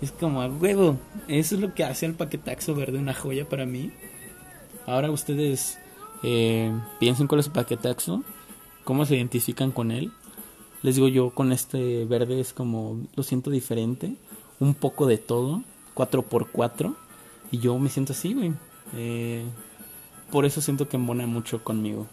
Es 0.02 0.12
como 0.12 0.42
a 0.42 0.48
huevo. 0.48 0.98
Eso 1.28 1.56
es 1.56 1.62
lo 1.62 1.74
que 1.74 1.84
hace 1.84 2.06
el 2.06 2.16
paquetaxo 2.16 2.74
verde 2.76 2.98
una 2.98 3.14
joya 3.14 3.48
para 3.48 3.66
mí. 3.66 3.92
Ahora 4.88 5.12
ustedes 5.12 5.78
eh, 6.24 6.72
piensen 7.00 7.28
cuál 7.28 7.40
es 7.40 7.46
su 7.46 7.52
paquetaxo, 7.52 8.24
cómo 8.84 9.06
se 9.06 9.16
identifican 9.16 9.72
con 9.72 9.92
él. 9.92 10.12
Les 10.82 10.96
digo 10.96 11.08
yo, 11.08 11.30
con 11.30 11.52
este 11.52 12.06
verde 12.06 12.40
es 12.40 12.54
como, 12.54 13.00
lo 13.16 13.22
siento 13.22 13.52
diferente, 13.52 14.16
un 14.60 14.74
poco 14.74 15.06
de 15.06 15.20
todo, 15.20 15.64
4x4. 15.96 16.96
Y 17.52 17.60
yo 17.60 17.78
me 17.78 17.90
siento 17.90 18.14
así, 18.14 18.34
güey. 18.34 18.54
Eh, 18.96 19.44
por 20.32 20.46
eso 20.46 20.62
siento 20.62 20.90
que 20.90 20.98
embona 20.98 21.28
mucho 21.28 21.64
conmigo. 21.64 22.08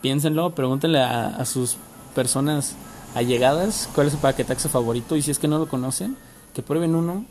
Piénsenlo, 0.00 0.54
pregúntenle 0.54 1.00
a, 1.00 1.26
a 1.36 1.44
sus 1.44 1.76
personas 2.14 2.76
allegadas 3.14 3.88
cuál 3.94 4.08
es 4.08 4.12
su 4.12 4.18
paquetaxo 4.18 4.68
favorito 4.68 5.16
y 5.16 5.22
si 5.22 5.30
es 5.30 5.38
que 5.38 5.48
no 5.48 5.58
lo 5.58 5.68
conocen, 5.68 6.16
que 6.54 6.62
prueben 6.62 6.94
uno, 6.94 7.24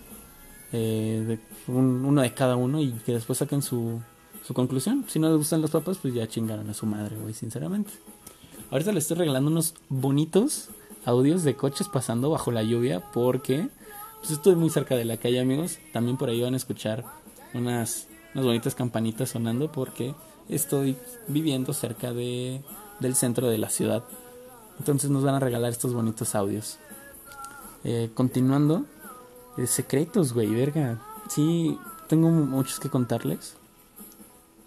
eh, 0.71 1.23
de, 1.27 1.71
uno 1.71 2.21
de 2.21 2.33
cada 2.33 2.55
uno 2.55 2.81
y 2.81 2.91
que 3.05 3.13
después 3.13 3.39
saquen 3.39 3.61
su, 3.61 4.01
conclusión. 4.53 5.05
Si 5.07 5.19
no 5.19 5.29
les 5.29 5.37
gustan 5.37 5.61
las 5.61 5.71
papas, 5.71 5.97
pues 5.97 6.13
ya 6.13 6.27
chingaron 6.27 6.69
a 6.69 6.73
su 6.73 6.85
madre, 6.85 7.15
güey, 7.17 7.33
sinceramente. 7.33 7.91
Ahorita 8.71 8.91
les 8.91 9.03
estoy 9.05 9.17
regalando 9.17 9.49
unos 9.49 9.73
bonitos 9.89 10.69
audios 11.05 11.43
de 11.43 11.55
coches 11.55 11.87
pasando 11.87 12.29
bajo 12.29 12.51
la 12.51 12.63
lluvia 12.63 13.03
porque 13.13 13.69
pues 14.19 14.31
estoy 14.31 14.55
muy 14.55 14.69
cerca 14.69 14.95
de 14.95 15.05
la 15.05 15.17
calle, 15.17 15.39
amigos. 15.39 15.79
También 15.93 16.17
por 16.17 16.29
ahí 16.29 16.41
van 16.41 16.53
a 16.55 16.57
escuchar 16.57 17.05
unas, 17.53 18.07
unas 18.33 18.45
bonitas 18.45 18.75
campanitas 18.75 19.29
sonando 19.29 19.71
porque 19.71 20.15
estoy 20.49 20.97
viviendo 21.27 21.73
cerca 21.73 22.13
de, 22.13 22.61
del 22.99 23.15
centro 23.15 23.47
de 23.47 23.57
la 23.57 23.69
ciudad. 23.69 24.03
Entonces 24.79 25.09
nos 25.09 25.23
van 25.23 25.35
a 25.35 25.39
regalar 25.39 25.71
estos 25.71 25.93
bonitos 25.93 26.35
audios. 26.35 26.77
Eh, 27.83 28.09
continuando, 28.13 28.85
eh, 29.57 29.67
secretos, 29.67 30.33
güey, 30.33 30.47
verga. 30.47 30.99
Sí, 31.29 31.77
tengo 32.07 32.29
muchos 32.29 32.79
que 32.79 32.89
contarles. 32.89 33.55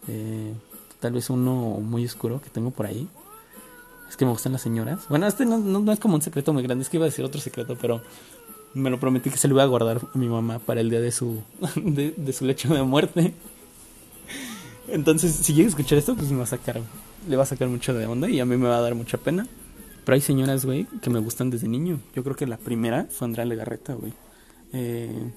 Eh, 0.07 0.55
tal 1.01 1.13
vez 1.13 1.31
uno 1.31 1.79
muy 1.81 2.05
oscuro 2.05 2.41
que 2.41 2.51
tengo 2.51 2.71
por 2.71 2.87
ahí. 2.87 3.09
Es 4.09 4.17
que 4.17 4.25
me 4.25 4.31
gustan 4.31 4.53
las 4.53 4.63
señoras. 4.63 5.01
Bueno, 5.09 5.27
este 5.27 5.45
no, 5.45 5.59
no, 5.59 5.93
es 5.93 6.01
como 6.01 6.15
un 6.15 6.23
secreto 6.23 6.53
muy 6.53 6.63
grande, 6.63 6.83
es 6.83 6.89
que 6.89 6.97
iba 6.97 7.05
a 7.05 7.11
decir 7.11 7.25
otro 7.25 7.41
secreto, 7.41 7.77
pero 7.81 8.01
me 8.75 8.91
lo 8.91 8.99
prometí 8.99 9.31
que 9.31 9.37
se 9.37 9.49
lo 9.49 9.55
iba 9.55 9.63
a 9.63 9.67
guardar 9.67 10.01
a 10.15 10.19
mi 10.19 10.29
mamá 10.29 10.59
para 10.59 10.81
el 10.81 10.89
día 10.89 11.01
de 11.01 11.13
su, 11.13 11.43
de, 11.77 12.33
su 12.33 12.45
lecho 12.45 12.73
de 12.73 12.83
muerte. 12.83 13.35
Entonces, 14.89 15.35
si 15.35 15.53
llega 15.53 15.67
a 15.67 15.71
escuchar 15.71 15.99
esto, 15.99 16.15
pues 16.15 16.31
me 16.31 16.39
va 16.39 16.45
a 16.45 16.47
sacar, 16.47 16.81
le 17.29 17.37
va 17.37 17.43
a 17.43 17.47
sacar 17.47 17.69
mucho 17.69 17.93
de 17.93 18.07
onda 18.07 18.31
y 18.31 18.41
a 18.41 18.47
mí 18.47 18.57
me 18.57 18.69
va 18.69 18.79
a 18.79 18.81
dar 18.81 18.95
mucha 18.95 19.19
pena. 19.19 19.47
Pero 20.09 20.15
hay 20.15 20.23
señoras, 20.23 20.65
güey, 20.65 20.87
que 21.03 21.11
me 21.11 21.19
gustan 21.19 21.51
desde 21.51 21.69
niño. 21.69 22.01
Yo 22.15 22.25
creo 22.25 22.35
que 22.35 22.47
la 22.47 22.57
primera 22.57 23.09
fue 23.11 23.27
Andrea 23.27 23.45
Legarreta, 23.45 23.93
güey. 23.93 24.15
Eh, 24.73 25.31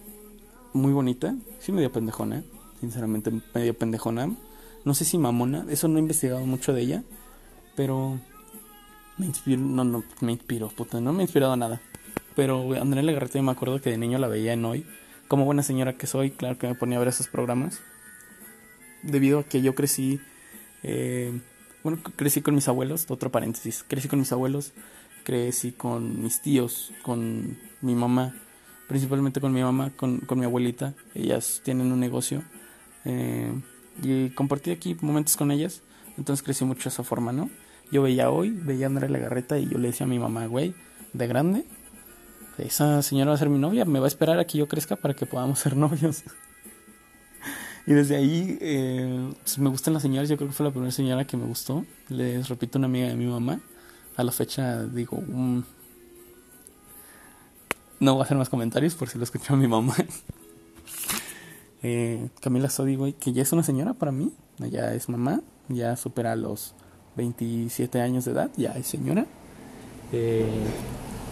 muy 0.71 0.93
bonita. 0.93 1.35
Sí, 1.59 1.73
medio 1.73 1.91
pendejona. 1.91 2.45
Sinceramente, 2.79 3.33
medio 3.53 3.73
pendejona. 3.73 4.33
No 4.85 4.93
sé 4.93 5.03
si 5.03 5.17
mamona. 5.17 5.65
Eso 5.69 5.89
no 5.89 5.97
he 5.97 5.99
investigado 5.99 6.45
mucho 6.45 6.71
de 6.71 6.83
ella. 6.83 7.03
Pero 7.75 8.17
me 9.17 9.25
inspiró. 9.25 9.59
No, 9.59 9.83
no, 9.83 10.05
me 10.21 10.31
inspiró, 10.31 10.69
puta. 10.69 11.01
No 11.01 11.11
me 11.11 11.19
ha 11.19 11.23
inspirado 11.23 11.57
nada. 11.57 11.81
Pero, 12.37 12.61
güey, 12.61 12.79
Andrea 12.79 13.03
Legarreta, 13.03 13.39
yo 13.39 13.43
me 13.43 13.51
acuerdo 13.51 13.81
que 13.81 13.89
de 13.89 13.97
niño 13.97 14.19
la 14.19 14.29
veía 14.29 14.53
en 14.53 14.63
hoy. 14.63 14.85
Como 15.27 15.43
buena 15.43 15.63
señora 15.63 15.97
que 15.97 16.07
soy, 16.07 16.31
claro 16.31 16.57
que 16.57 16.67
me 16.67 16.75
ponía 16.75 16.95
a 16.95 16.99
ver 16.99 17.09
esos 17.09 17.27
programas. 17.27 17.81
Debido 19.03 19.39
a 19.39 19.43
que 19.43 19.61
yo 19.61 19.75
crecí. 19.75 20.21
Eh, 20.81 21.41
bueno, 21.83 21.99
crecí 22.15 22.41
con 22.41 22.55
mis 22.55 22.67
abuelos, 22.67 23.05
otro 23.09 23.31
paréntesis, 23.31 23.83
crecí 23.87 24.07
con 24.07 24.19
mis 24.19 24.31
abuelos, 24.31 24.73
crecí 25.23 25.71
con 25.71 26.21
mis 26.21 26.41
tíos, 26.41 26.93
con 27.03 27.57
mi 27.81 27.95
mamá, 27.95 28.35
principalmente 28.87 29.41
con 29.41 29.53
mi 29.53 29.61
mamá, 29.61 29.91
con, 29.95 30.19
con 30.19 30.39
mi 30.39 30.45
abuelita, 30.45 30.93
ellas 31.15 31.61
tienen 31.63 31.91
un 31.91 31.99
negocio 31.99 32.43
eh, 33.05 33.51
y 34.03 34.29
compartí 34.31 34.71
aquí 34.71 34.95
momentos 35.01 35.37
con 35.37 35.51
ellas, 35.51 35.81
entonces 36.17 36.43
crecí 36.43 36.65
mucho 36.65 36.83
de 36.83 36.89
esa 36.89 37.03
forma, 37.03 37.31
¿no? 37.31 37.49
Yo 37.91 38.01
veía 38.01 38.29
hoy, 38.29 38.51
veía 38.51 38.85
a 38.85 38.89
Andrea 38.89 39.09
Lagarreta 39.09 39.57
y 39.57 39.67
yo 39.67 39.77
le 39.77 39.89
decía 39.89 40.05
a 40.05 40.09
mi 40.09 40.19
mamá, 40.19 40.45
güey, 40.45 40.73
de 41.13 41.27
grande, 41.27 41.65
esa 42.57 43.01
señora 43.01 43.29
va 43.29 43.35
a 43.35 43.39
ser 43.39 43.49
mi 43.49 43.59
novia, 43.59 43.85
me 43.85 43.99
va 43.99 44.05
a 44.05 44.07
esperar 44.07 44.39
a 44.39 44.45
que 44.45 44.57
yo 44.57 44.67
crezca 44.67 44.95
para 44.95 45.13
que 45.13 45.25
podamos 45.25 45.59
ser 45.59 45.75
novios. 45.77 46.23
Y 47.87 47.93
desde 47.93 48.15
ahí 48.15 48.57
eh, 48.61 49.33
pues, 49.41 49.57
me 49.57 49.69
gustan 49.69 49.93
las 49.93 50.03
señoras. 50.03 50.29
Yo 50.29 50.37
creo 50.37 50.49
que 50.49 50.53
fue 50.53 50.65
la 50.65 50.71
primera 50.71 50.91
señora 50.91 51.25
que 51.25 51.37
me 51.37 51.45
gustó. 51.45 51.85
Les 52.09 52.47
repito, 52.47 52.77
una 52.77 52.87
amiga 52.87 53.07
de 53.07 53.15
mi 53.15 53.25
mamá. 53.25 53.59
A 54.15 54.23
la 54.23 54.31
fecha 54.31 54.83
digo, 54.85 55.17
um, 55.17 55.63
no 57.99 58.13
voy 58.13 58.21
a 58.21 58.25
hacer 58.25 58.37
más 58.37 58.49
comentarios 58.49 58.95
por 58.95 59.07
si 59.07 59.17
lo 59.17 59.23
escuchó 59.23 59.55
mi 59.55 59.67
mamá. 59.67 59.95
Eh, 61.83 62.29
Camila 62.41 62.69
Sodi, 62.69 63.13
que 63.13 63.33
ya 63.33 63.41
es 63.41 63.51
una 63.53 63.63
señora 63.63 63.95
para 63.95 64.11
mí, 64.11 64.31
ya 64.59 64.93
es 64.93 65.09
mamá, 65.09 65.41
ya 65.67 65.95
supera 65.95 66.35
los 66.35 66.75
27 67.15 67.99
años 68.01 68.25
de 68.25 68.33
edad, 68.33 68.51
ya 68.55 68.73
es 68.73 68.85
señora. 68.85 69.25
Eh, 70.11 70.45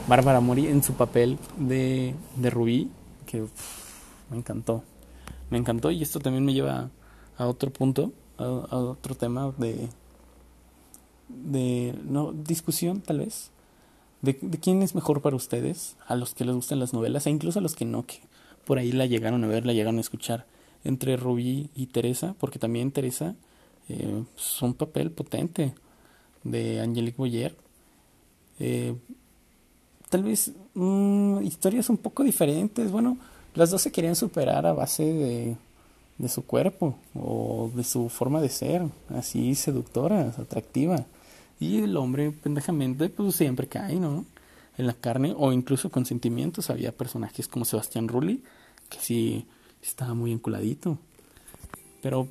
Bárbara 0.08 0.40
Mori 0.40 0.66
en 0.66 0.82
su 0.82 0.94
papel 0.94 1.38
de, 1.60 2.16
de 2.36 2.50
Rubí, 2.50 2.90
que 3.28 3.46
me 4.32 4.38
encantó. 4.38 4.84
Me 5.50 5.58
encantó 5.58 5.92
y 5.92 6.02
esto 6.02 6.20
también 6.20 6.46
me 6.46 6.54
lleva 6.54 6.90
a 7.38 7.48
otro 7.48 7.72
punto, 7.72 8.14
a, 8.38 8.46
otro 8.46 9.16
tema 9.16 9.54
de, 9.58 9.90
de 11.28 11.96
no, 12.04 12.34
discusión 12.34 13.02
tal 13.02 13.20
vez. 13.20 13.52
De, 14.22 14.36
quién 14.36 14.82
es 14.84 14.96
mejor 14.96 15.22
para 15.22 15.36
ustedes, 15.36 15.96
a 16.06 16.16
los 16.16 16.34
que 16.36 16.44
les 16.44 16.54
gustan 16.54 16.80
las 16.80 16.94
novelas 16.94 17.26
e 17.26 17.30
incluso 17.30 17.60
a 17.60 17.62
los 17.62 17.76
que 17.76 17.86
no, 17.86 18.06
que 18.06 18.20
por 18.66 18.78
ahí 18.78 18.92
la 18.92 19.06
llegaron 19.06 19.44
a 19.44 19.48
ver, 19.48 19.66
la 19.66 19.74
llegaron 19.74 19.98
a 19.98 20.02
escuchar 20.02 20.46
entre 20.84 21.16
Rubí 21.18 21.70
y 21.76 21.88
Teresa, 21.88 22.36
porque 22.40 22.60
también 22.60 22.92
Teresa 22.92 23.36
eh, 23.88 24.24
es 24.38 24.62
un 24.62 24.74
papel 24.74 25.12
potente 25.12 25.74
de 26.44 26.82
Angelique 26.82 27.18
Boyer. 27.18 27.56
Eh, 28.60 28.96
tal 30.10 30.24
vez 30.24 30.52
mm, 30.74 31.42
historias 31.44 31.90
un 31.90 31.98
poco 31.98 32.24
diferentes. 32.24 32.92
Bueno, 32.92 33.18
las 33.56 33.72
dos 33.72 33.82
se 33.82 33.92
querían 33.92 34.16
superar 34.16 34.66
a 34.66 34.74
base 34.74 35.04
de, 35.04 35.58
su 36.28 36.46
cuerpo 36.46 36.96
o 37.16 37.72
de 37.74 37.84
su 37.84 38.10
forma 38.10 38.42
de 38.42 38.50
ser, 38.50 38.84
así 39.10 39.56
seductora, 39.56 40.34
atractiva. 40.38 41.06
Y 41.60 41.80
el 41.80 41.98
hombre, 41.98 42.32
pendejamente, 42.32 43.10
pues 43.10 43.36
siempre 43.36 43.68
cae, 43.68 43.96
¿no? 43.96 44.26
En 44.78 44.88
la 44.88 44.94
carne 44.94 45.34
o 45.38 45.52
incluso 45.52 45.90
con 45.90 46.06
sentimientos. 46.06 46.70
Había 46.70 46.92
personajes 46.92 47.48
como 47.48 47.66
Sebastián 47.66 48.08
Rulli, 48.08 48.44
que 48.90 49.00
sí 49.00 49.46
estaba 49.82 50.14
muy 50.14 50.32
enculadito. 50.32 50.98
Pero, 52.02 52.28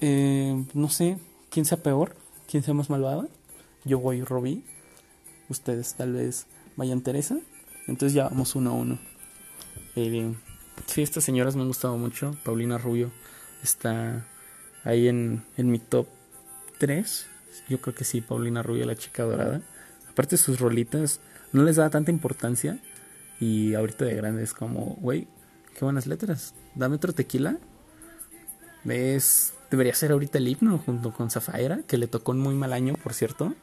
eh, 0.00 0.64
no 0.72 0.88
sé, 0.88 1.18
¿quién 1.50 1.66
sea 1.66 1.82
peor? 1.82 2.16
¿Quién 2.50 2.62
sea 2.62 2.72
más 2.72 2.88
malvada? 2.88 3.26
Yo 3.84 3.98
voy 3.98 4.22
Robí. 4.22 4.64
Ustedes 5.50 5.94
tal 5.94 6.12
vez 6.12 6.46
vayan 6.76 7.02
Teresa. 7.02 7.38
Entonces 7.86 8.14
ya 8.14 8.28
vamos 8.28 8.54
uno 8.54 8.70
a 8.70 8.74
uno. 8.74 8.98
Eh, 9.96 10.34
sí, 10.86 11.02
estas 11.02 11.24
señoras 11.24 11.56
me 11.56 11.62
han 11.62 11.68
gustado 11.68 11.96
mucho. 11.96 12.36
Paulina 12.44 12.78
Rubio 12.78 13.10
está 13.62 14.26
ahí 14.84 15.08
en, 15.08 15.44
en 15.56 15.70
mi 15.70 15.78
top 15.78 16.06
3. 16.78 17.26
Yo 17.68 17.80
creo 17.80 17.94
que 17.94 18.04
sí, 18.04 18.20
Paulina 18.20 18.62
Rubio, 18.62 18.86
la 18.86 18.96
chica 18.96 19.24
dorada. 19.24 19.62
Aparte 20.10 20.36
sus 20.36 20.60
rolitas 20.60 21.20
no 21.52 21.62
les 21.62 21.76
da 21.76 21.90
tanta 21.90 22.10
importancia. 22.10 22.78
Y 23.40 23.74
ahorita 23.74 24.04
de 24.04 24.14
grande 24.14 24.42
es 24.42 24.54
como, 24.54 24.96
güey, 25.00 25.26
qué 25.76 25.84
buenas 25.84 26.06
letras. 26.06 26.54
Dame 26.74 26.96
otro 26.96 27.12
tequila. 27.12 27.58
¿Ves? 28.84 29.54
Debería 29.70 29.94
ser 29.94 30.12
ahorita 30.12 30.38
el 30.38 30.48
himno 30.48 30.78
junto 30.78 31.12
con 31.12 31.30
Zafaira, 31.30 31.80
que 31.86 31.98
le 31.98 32.06
tocó 32.06 32.32
un 32.32 32.38
muy 32.38 32.54
mal 32.54 32.72
año, 32.72 32.94
por 33.02 33.14
cierto. 33.14 33.54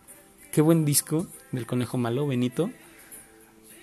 Qué 0.52 0.62
buen 0.62 0.84
disco 0.84 1.28
del 1.52 1.66
Conejo 1.66 1.98
Malo, 1.98 2.28
Benito. 2.28 2.70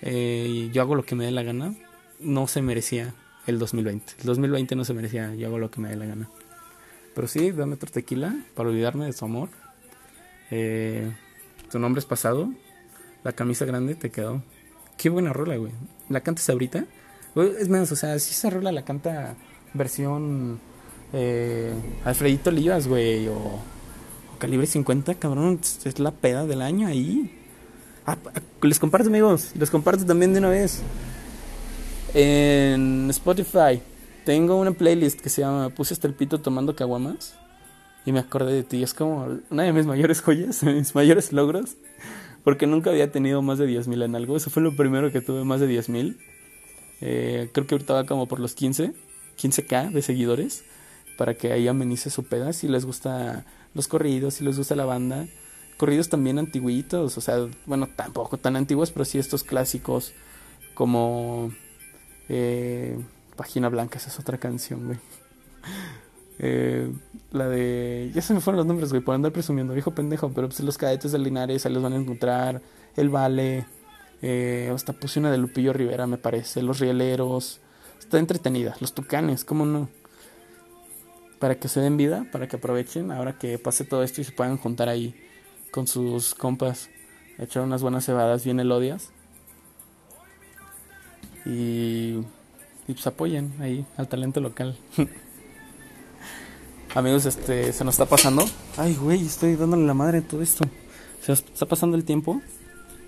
Eh, 0.01 0.69
yo 0.71 0.81
hago 0.81 0.95
lo 0.95 1.03
que 1.03 1.15
me 1.15 1.25
dé 1.25 1.31
la 1.31 1.43
gana. 1.43 1.73
No 2.19 2.47
se 2.47 2.61
merecía 2.61 3.13
el 3.47 3.59
2020. 3.59 4.13
El 4.19 4.25
2020 4.25 4.75
no 4.75 4.85
se 4.85 4.93
merecía, 4.93 5.33
yo 5.35 5.47
hago 5.47 5.57
lo 5.59 5.71
que 5.71 5.81
me 5.81 5.89
dé 5.89 5.95
la 5.95 6.05
gana. 6.05 6.29
Pero 7.15 7.27
sí, 7.27 7.51
dame 7.51 7.75
otro 7.75 7.91
tequila 7.91 8.35
para 8.55 8.69
olvidarme 8.69 9.05
de 9.05 9.13
su 9.13 9.25
amor. 9.25 9.49
Eh, 10.51 11.11
tu 11.71 11.79
nombre 11.79 11.99
es 11.99 12.05
pasado. 12.05 12.51
La 13.23 13.33
camisa 13.33 13.65
grande 13.65 13.95
te 13.95 14.09
quedó. 14.09 14.41
Qué 14.97 15.09
buena 15.09 15.33
rola, 15.33 15.55
güey. 15.57 15.71
¿La 16.09 16.21
cantas 16.21 16.49
ahorita? 16.49 16.85
Es 17.35 17.69
menos, 17.69 17.91
o 17.91 17.95
sea, 17.95 18.17
si 18.19 18.31
esa 18.31 18.49
rola 18.49 18.71
la 18.71 18.83
canta 18.83 19.35
versión 19.73 20.59
eh, 21.13 21.73
Alfredito 22.05 22.49
Olivas, 22.49 22.87
güey, 22.87 23.27
o, 23.27 23.59
Calibre 24.39 24.67
50, 24.67 25.15
cabrón, 25.15 25.59
es 25.83 25.99
la 25.99 26.11
peda 26.11 26.45
del 26.45 26.61
año 26.61 26.87
ahí. 26.87 27.35
Ah, 28.05 28.17
ah, 28.25 28.39
les 28.61 28.79
comparto, 28.79 29.09
amigos, 29.09 29.51
les 29.55 29.69
comparto 29.69 30.05
también 30.05 30.33
de 30.33 30.39
una 30.39 30.49
vez. 30.49 30.81
En 32.13 33.09
Spotify 33.09 33.81
tengo 34.25 34.57
una 34.57 34.71
playlist 34.71 35.21
que 35.21 35.29
se 35.29 35.41
llama 35.41 35.69
Puse 35.69 35.93
hasta 35.93 36.07
el 36.07 36.13
pito 36.13 36.39
tomando 36.39 36.75
caguamas. 36.75 37.35
Y 38.05 38.11
me 38.11 38.19
acordé 38.19 38.53
de 38.53 38.63
ti. 38.63 38.83
Es 38.83 38.93
como 38.93 39.39
una 39.49 39.63
de 39.63 39.73
mis 39.73 39.85
mayores 39.85 40.21
joyas, 40.21 40.63
mis 40.63 40.95
mayores 40.95 41.33
logros. 41.33 41.77
Porque 42.43 42.67
nunca 42.67 42.89
había 42.89 43.11
tenido 43.11 43.41
más 43.41 43.59
de 43.59 43.67
10.000 43.67 44.05
en 44.05 44.15
algo. 44.15 44.37
Eso 44.37 44.49
fue 44.49 44.63
lo 44.63 44.75
primero 44.75 45.11
que 45.11 45.21
tuve, 45.21 45.43
más 45.43 45.59
de 45.59 45.67
10.000. 45.67 46.17
Eh, 47.01 47.49
creo 47.53 47.67
que 47.67 47.75
ahorita 47.75 47.93
va 47.93 48.05
como 48.05 48.27
por 48.27 48.39
los 48.39 48.55
15, 48.55 48.93
15k 49.37 49.91
de 49.91 50.01
seguidores. 50.01 50.63
Para 51.17 51.33
que 51.33 51.51
ahí 51.51 51.67
amenice 51.67 52.09
su 52.09 52.23
peda. 52.23 52.53
Si 52.53 52.67
les 52.67 52.85
gusta 52.85 53.45
los 53.73 53.87
corridos, 53.87 54.35
si 54.35 54.43
les 54.43 54.57
gusta 54.57 54.75
la 54.75 54.85
banda. 54.85 55.27
Corridos 55.77 56.09
también 56.09 56.39
antiguitos. 56.39 57.17
O 57.17 57.21
sea, 57.21 57.47
bueno, 57.65 57.89
tampoco 57.95 58.37
tan 58.37 58.55
antiguos, 58.55 58.91
pero 58.91 59.05
sí 59.05 59.17
estos 59.17 59.43
clásicos. 59.43 60.13
Como. 60.73 61.51
Eh, 62.29 62.97
Página 63.35 63.69
Blanca, 63.69 63.97
esa 63.97 64.09
es 64.09 64.19
otra 64.19 64.37
canción, 64.37 64.85
güey. 64.85 64.99
Eh, 66.41 66.89
la 67.33 67.49
de. 67.49 68.11
Ya 68.15 68.21
se 68.21 68.33
me 68.33 68.39
fueron 68.39 68.59
los 68.59 68.65
nombres, 68.65 68.91
güey, 68.91 69.03
por 69.03 69.13
andar 69.13 69.33
presumiendo, 69.33 69.73
viejo 69.73 69.91
pendejo. 69.91 70.31
Pero 70.33 70.47
pues 70.47 70.61
los 70.61 70.77
cadetes 70.77 71.11
de 71.11 71.19
Linares, 71.19 71.65
ahí 71.65 71.73
los 71.73 71.83
van 71.83 71.91
a 71.91 71.97
encontrar. 71.97 72.61
El 72.95 73.09
Vale. 73.09 73.65
Eh, 74.21 74.71
hasta 74.73 74.93
puse 74.93 75.19
una 75.19 75.31
de 75.31 75.37
Lupillo 75.37 75.73
Rivera, 75.73 76.07
me 76.07 76.17
parece. 76.17 76.61
Los 76.61 76.79
Rieleros. 76.79 77.59
Está 77.99 78.19
entretenida. 78.19 78.73
Los 78.79 78.93
Tucanes, 78.93 79.43
¿cómo 79.43 79.65
no? 79.65 79.89
Para 81.39 81.55
que 81.55 81.67
se 81.67 81.81
den 81.81 81.97
vida, 81.97 82.25
para 82.31 82.47
que 82.47 82.55
aprovechen. 82.55 83.11
Ahora 83.11 83.37
que 83.37 83.59
pase 83.59 83.83
todo 83.83 84.03
esto 84.03 84.21
y 84.21 84.23
se 84.23 84.31
puedan 84.31 84.55
juntar 84.55 84.87
ahí 84.87 85.15
con 85.71 85.87
sus 85.87 86.35
compas. 86.35 86.89
Echar 87.37 87.63
unas 87.63 87.81
buenas 87.81 88.05
cebadas 88.05 88.45
bien 88.45 88.61
elodias. 88.61 89.11
Y, 91.49 92.23
pues 92.85 93.07
apoyen 93.07 93.53
ahí 93.59 93.85
al 93.97 94.07
talento 94.07 94.39
local. 94.39 94.77
Amigos, 96.95 97.25
este 97.25 97.73
se 97.73 97.83
nos 97.83 97.95
está 97.95 98.05
pasando. 98.05 98.45
Ay, 98.77 98.95
güey, 98.95 99.25
estoy 99.25 99.55
dándole 99.55 99.85
la 99.85 99.93
madre 99.93 100.19
a 100.19 100.21
todo 100.21 100.41
esto. 100.41 100.65
Se 101.21 101.31
nos 101.31 101.39
está 101.39 101.65
pasando 101.65 101.97
el 101.97 102.03
tiempo 102.03 102.41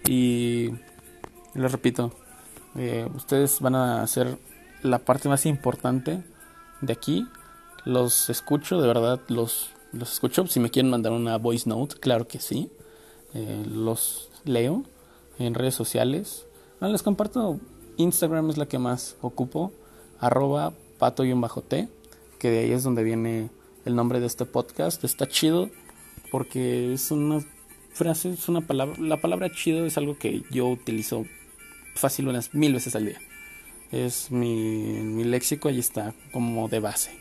y 0.08 0.72
les 1.54 1.72
repito, 1.72 2.12
eh, 2.76 3.08
ustedes 3.16 3.60
van 3.60 3.76
a 3.76 4.06
ser 4.08 4.38
la 4.82 5.00
parte 5.00 5.30
más 5.30 5.46
importante 5.46 6.24
de 6.82 6.94
aquí. 6.94 7.28
Los 7.86 8.30
escucho, 8.30 8.82
de 8.82 8.88
verdad, 8.88 9.20
los, 9.28 9.70
los 9.92 10.14
escucho. 10.14 10.48
Si 10.48 10.60
me 10.60 10.70
quieren 10.70 10.92
mandar 10.92 11.12
una 11.12 11.38
voice 11.38 11.70
note, 11.70 11.96
claro 12.00 12.28
que 12.28 12.40
sí. 12.40 12.72
Eh, 13.34 13.66
los 13.68 14.30
leo 14.46 14.84
en 15.38 15.54
redes 15.54 15.76
sociales. 15.76 16.46
Les 16.80 17.04
comparto. 17.04 17.60
Instagram 18.02 18.50
es 18.50 18.58
la 18.58 18.68
que 18.68 18.80
más 18.80 19.16
ocupo. 19.22 19.72
Arroba 20.20 20.74
pato-t. 21.00 21.88
Que 22.40 22.50
de 22.50 22.60
ahí 22.60 22.72
es 22.72 22.84
donde 22.84 23.04
viene 23.04 23.50
el 23.86 23.96
nombre 23.96 24.20
de 24.20 24.28
este 24.28 24.46
podcast. 24.46 25.04
Está 25.04 25.28
chido 25.28 25.70
porque 26.32 26.94
es 26.94 27.12
una 27.12 27.46
frase, 27.94 28.32
es 28.32 28.50
una 28.50 28.62
palabra. 28.62 28.96
La 29.00 29.18
palabra 29.18 29.52
chido 29.52 29.86
es 29.86 29.98
algo 29.98 30.18
que 30.18 30.44
yo 30.52 30.68
utilizo 30.68 31.26
fácil 31.96 32.28
unas 32.28 32.54
mil 32.54 32.74
veces 32.74 32.96
al 32.96 33.06
día. 33.06 33.20
Es 33.92 34.32
mi, 34.32 34.56
mi 34.56 35.24
léxico, 35.24 35.70
ahí 35.70 35.80
está 35.80 36.14
como 36.32 36.68
de 36.70 36.80
base. 36.80 37.12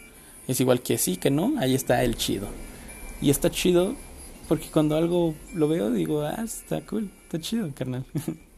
Es 0.46 0.60
igual 0.60 0.80
que 0.82 0.98
sí, 0.98 1.16
que 1.16 1.30
no, 1.30 1.54
ahí 1.58 1.74
está 1.74 2.02
el 2.04 2.16
chido. 2.16 2.48
Y 3.20 3.30
está 3.30 3.50
chido 3.50 3.94
porque 4.48 4.66
cuando 4.68 4.96
algo 4.96 5.34
lo 5.54 5.68
veo 5.68 5.90
digo, 5.92 6.22
ah, 6.22 6.42
está 6.42 6.80
cool, 6.80 7.10
está 7.24 7.38
chido, 7.40 7.70
carnal. 7.74 8.04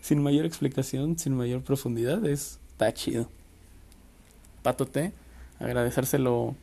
sin 0.00 0.22
mayor 0.22 0.46
explicación, 0.46 1.18
sin 1.18 1.36
mayor 1.36 1.62
profundidad, 1.62 2.24
es, 2.26 2.58
está 2.70 2.92
chido. 2.92 3.28
Patote, 4.62 5.12
agradecérselo 5.58 6.54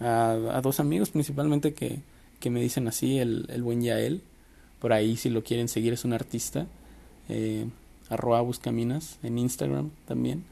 a, 0.00 0.60
dos 0.62 0.80
amigos 0.80 1.10
principalmente 1.10 1.74
que, 1.74 2.00
que 2.40 2.50
me 2.50 2.60
dicen 2.60 2.88
así, 2.88 3.18
el, 3.18 3.46
el 3.48 3.62
buen 3.62 3.82
Yael. 3.82 4.22
Por 4.80 4.92
ahí 4.92 5.16
si 5.16 5.30
lo 5.30 5.44
quieren 5.44 5.68
seguir 5.68 5.92
es 5.92 6.04
un 6.04 6.12
artista. 6.12 6.66
Eh, 7.28 7.66
arroba 8.08 8.40
buscaminas 8.40 9.18
en 9.22 9.38
Instagram 9.38 9.90
también. 10.06 10.44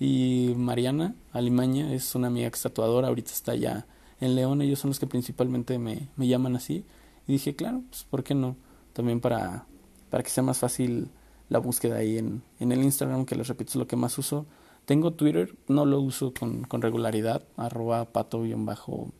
Y 0.00 0.52
Mariana 0.56 1.14
Alimaña 1.32 1.92
es 1.92 2.14
una 2.14 2.28
amiga 2.28 2.50
tatuadora, 2.50 3.08
ahorita 3.08 3.32
está 3.32 3.54
ya 3.54 3.86
en 4.20 4.34
León, 4.34 4.62
ellos 4.62 4.78
son 4.78 4.90
los 4.90 4.98
que 4.98 5.06
principalmente 5.06 5.78
me, 5.78 6.08
me 6.16 6.26
llaman 6.26 6.56
así. 6.56 6.84
Y 7.26 7.32
dije, 7.32 7.54
claro, 7.54 7.82
pues 7.90 8.04
¿por 8.04 8.24
qué 8.24 8.34
no? 8.34 8.56
También 8.92 9.20
para, 9.20 9.66
para 10.10 10.22
que 10.22 10.30
sea 10.30 10.42
más 10.42 10.58
fácil 10.58 11.08
la 11.48 11.58
búsqueda 11.58 11.96
ahí 11.96 12.18
en, 12.18 12.42
en 12.60 12.72
el 12.72 12.82
Instagram, 12.82 13.24
que 13.24 13.34
les 13.34 13.48
repito 13.48 13.70
es 13.70 13.76
lo 13.76 13.86
que 13.86 13.96
más 13.96 14.18
uso. 14.18 14.46
Tengo 14.84 15.12
Twitter, 15.12 15.54
no 15.68 15.84
lo 15.84 16.00
uso 16.00 16.32
con, 16.32 16.62
con 16.62 16.82
regularidad, 16.82 17.44
arroba 17.56 18.06
pato-bajo, 18.06 19.12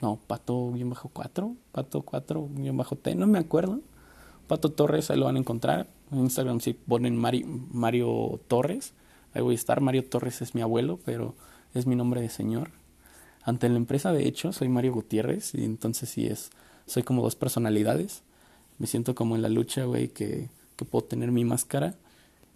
no, 0.00 0.18
pato-4, 0.26 1.56
pato4-t, 1.74 3.16
no 3.16 3.26
me 3.26 3.38
acuerdo. 3.38 3.80
Pato 4.46 4.72
Torres, 4.72 5.10
ahí 5.10 5.18
lo 5.18 5.26
van 5.26 5.36
a 5.36 5.40
encontrar. 5.40 5.88
En 6.10 6.20
Instagram 6.20 6.60
si 6.60 6.72
ponen 6.72 7.16
Mario, 7.16 7.46
Mario 7.70 8.40
Torres, 8.48 8.94
ahí 9.34 9.42
voy 9.42 9.52
a 9.52 9.56
estar. 9.56 9.80
Mario 9.80 10.04
Torres 10.04 10.42
es 10.42 10.54
mi 10.54 10.62
abuelo, 10.62 10.98
pero 11.04 11.34
es 11.74 11.86
mi 11.86 11.94
nombre 11.94 12.20
de 12.20 12.30
señor. 12.30 12.70
Ante 13.42 13.68
la 13.68 13.76
empresa, 13.76 14.12
de 14.12 14.26
hecho, 14.26 14.52
soy 14.52 14.68
Mario 14.68 14.92
Gutiérrez 14.92 15.54
y 15.54 15.64
entonces 15.64 16.08
sí 16.08 16.26
es, 16.26 16.50
soy 16.86 17.02
como 17.02 17.22
dos 17.22 17.36
personalidades. 17.36 18.22
Me 18.78 18.86
siento 18.86 19.14
como 19.14 19.36
en 19.36 19.42
la 19.42 19.48
lucha, 19.48 19.84
güey, 19.84 20.08
que, 20.08 20.48
que 20.80 20.86
puedo 20.86 21.04
tener 21.04 21.30
mi 21.30 21.44
máscara 21.44 21.94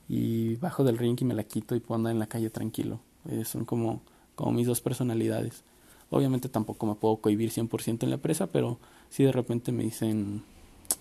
y 0.09 0.57
bajo 0.57 0.83
del 0.83 0.97
ring 0.97 1.19
y 1.21 1.25
me 1.25 1.35
la 1.35 1.45
quito 1.45 1.75
y 1.75 1.81
puedo 1.81 1.97
andar 1.97 2.13
en 2.13 2.19
la 2.19 2.27
calle 2.27 2.49
tranquilo. 2.49 3.01
Eh, 3.29 3.45
son 3.45 3.67
como, 3.67 4.01
como 4.35 4.53
mis 4.53 4.67
dos 4.67 4.81
personalidades. 4.81 5.63
Obviamente 6.09 6.49
tampoco 6.49 6.87
me 6.87 6.95
puedo 6.95 7.19
cohibir 7.19 7.51
100% 7.51 8.05
en 8.05 8.09
la 8.11 8.17
empresa, 8.17 8.47
pero 8.47 8.79
si 9.11 9.25
de 9.25 9.33
repente 9.33 9.73
me 9.73 9.85
dicen, 9.85 10.43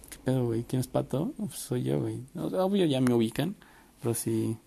¿qué 0.09 0.17
pedo, 0.23 0.45
güey? 0.45 0.63
¿Quién 0.63 0.81
es 0.81 0.88
Pato? 0.88 1.31
Pues 1.38 1.53
soy 1.53 1.83
yo, 1.83 2.01
güey. 2.01 2.19
Obvio 2.36 2.86
ya 2.86 2.99
me 2.99 3.13
ubican, 3.13 3.55
pero 4.01 4.13
sí, 4.13 4.57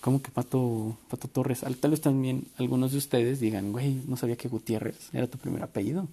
como 0.00 0.22
que 0.22 0.30
Pato, 0.30 0.96
Pato 1.08 1.28
Torres? 1.28 1.64
Tal 1.80 1.90
vez 1.90 2.00
también 2.00 2.46
algunos 2.56 2.92
de 2.92 2.98
ustedes 2.98 3.40
digan, 3.40 3.72
güey, 3.72 4.02
no 4.06 4.16
sabía 4.16 4.36
que 4.36 4.48
Gutiérrez 4.48 5.10
era 5.12 5.26
tu 5.26 5.36
primer 5.36 5.62
apellido. 5.62 6.08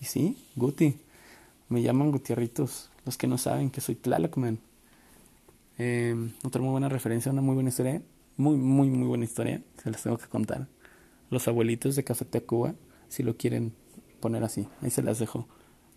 Y 0.00 0.04
sí, 0.04 0.36
Guti. 0.56 0.96
Me 1.68 1.82
llaman 1.82 2.10
Gutierritos, 2.10 2.88
los 3.04 3.18
que 3.18 3.26
no 3.26 3.36
saben 3.36 3.70
que 3.70 3.80
soy 3.80 3.94
Tlaloc, 3.94 4.36
man. 4.38 4.58
Eh, 5.78 6.14
otra 6.42 6.60
muy 6.60 6.70
buena 6.70 6.88
referencia, 6.88 7.32
una 7.32 7.42
muy 7.42 7.54
buena 7.54 7.70
historia. 7.70 8.02
Muy, 8.36 8.56
muy, 8.56 8.88
muy 8.90 9.06
buena 9.06 9.24
historia. 9.24 9.62
Se 9.82 9.90
las 9.90 10.02
tengo 10.02 10.18
que 10.18 10.26
contar. 10.26 10.68
Los 11.30 11.48
abuelitos 11.48 11.96
de 11.96 12.04
Café 12.04 12.24
Tacuba, 12.24 12.74
si 13.08 13.22
lo 13.22 13.36
quieren 13.36 13.72
poner 14.20 14.44
así. 14.44 14.66
Ahí 14.82 14.90
se 14.90 15.02
las 15.02 15.18
dejo, 15.18 15.46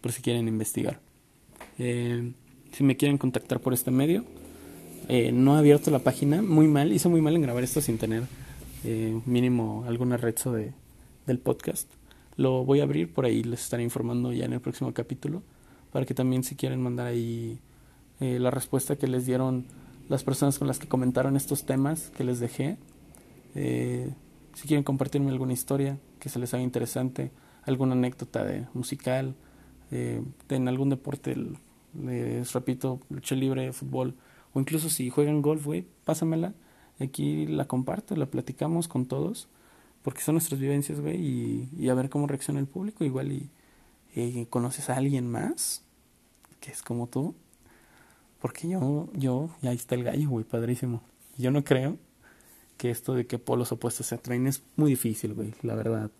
por 0.02 0.12
si 0.12 0.22
quieren 0.22 0.48
investigar. 0.48 1.00
Eh, 1.78 2.34
si 2.72 2.84
me 2.84 2.98
quieren 2.98 3.18
contactar 3.18 3.60
por 3.60 3.74
este 3.74 3.92
medio, 3.92 4.24
eh, 5.08 5.32
no 5.32 5.56
he 5.56 5.60
abierto 5.60 5.92
la 5.92 6.00
página. 6.00 6.42
Muy 6.42 6.68
mal, 6.68 6.92
hice 6.92 7.10
muy 7.10 7.22
mal 7.22 7.36
en 7.36 7.42
grabar 7.42 7.64
esto 7.64 7.82
sin 7.82 7.98
tener 7.98 8.24
mínimo 9.26 9.84
alguna 9.88 10.18
red 10.18 10.34
de, 10.36 10.74
del 11.28 11.40
podcast. 11.40 11.88
Lo 12.36 12.66
voy 12.66 12.80
a 12.80 12.84
abrir, 12.84 13.14
por 13.14 13.26
ahí 13.26 13.44
les 13.44 13.62
estaré 13.62 13.84
informando 13.84 14.34
ya 14.34 14.46
en 14.46 14.54
el 14.54 14.60
próximo 14.60 14.92
capítulo 14.94 15.44
para 15.92 16.06
que 16.06 16.14
también 16.14 16.44
si 16.44 16.56
quieren 16.56 16.82
mandar 16.82 17.08
ahí 17.08 17.60
eh, 18.22 18.40
la 18.40 18.52
respuesta 18.52 18.96
que 18.96 19.08
les 19.08 19.26
dieron 19.26 19.66
las 20.08 20.24
personas 20.24 20.58
con 20.58 20.68
las 20.68 20.80
que 20.80 20.88
comentaron 20.88 21.36
estos 21.36 21.66
temas 21.66 22.10
que 22.12 22.24
les 22.24 22.40
dejé. 22.40 22.78
Eh, 23.56 24.14
si 24.54 24.68
quieren 24.68 24.84
compartirme 24.84 25.30
alguna 25.30 25.54
historia 25.54 26.00
que 26.20 26.30
se 26.30 26.40
les 26.40 26.54
haga 26.54 26.64
interesante, 26.64 27.32
alguna 27.64 27.94
anécdota 27.94 28.46
de 28.46 28.68
musical, 28.74 29.36
eh, 29.92 30.24
en 30.48 30.68
algún 30.68 30.90
deporte, 30.90 31.36
les 32.02 32.54
repito, 32.54 33.02
lucha 33.10 33.36
libre, 33.36 33.74
fútbol, 33.74 34.16
o 34.54 34.60
incluso 34.60 34.90
si 34.90 35.10
juegan 35.10 35.42
golf, 35.42 35.66
güey, 35.66 35.86
pásamela. 36.06 36.54
Aquí 37.00 37.48
la 37.48 37.66
comparto, 37.66 38.16
la 38.16 38.28
platicamos 38.28 38.88
con 38.88 39.06
todos, 39.06 39.50
porque 40.04 40.22
son 40.22 40.36
nuestras 40.36 40.60
vivencias, 40.60 41.00
güey, 41.00 41.18
y, 41.18 41.70
y 41.78 41.90
a 41.90 41.94
ver 41.94 42.10
cómo 42.10 42.28
reacciona 42.28 42.60
el 42.60 42.68
público. 42.68 43.04
Igual 43.04 43.32
y 43.32 43.50
eh, 44.16 44.46
conoces 44.50 44.90
a 44.90 44.96
alguien 44.98 45.30
más 45.30 45.84
que 46.60 46.72
es 46.72 46.82
como 46.82 47.08
tú. 47.08 47.36
Porque 48.42 48.68
yo, 48.68 49.10
yo, 49.14 49.50
y 49.62 49.68
ahí 49.68 49.76
está 49.76 49.96
el 49.96 50.04
gallo, 50.04 50.30
güey, 50.30 50.46
padrísimo. 50.46 51.02
Yo 51.38 51.52
no 51.52 51.64
creo 51.64 51.98
que 52.78 52.90
esto 52.90 53.14
de 53.14 53.28
que 53.28 53.38
polos 53.38 53.72
opuestos 53.72 54.08
se 54.08 54.16
atraen 54.16 54.48
es 54.48 54.64
muy 54.76 54.92
difícil, 54.92 55.34
güey, 55.34 55.54
la 55.62 55.76
verdad. 55.76 56.12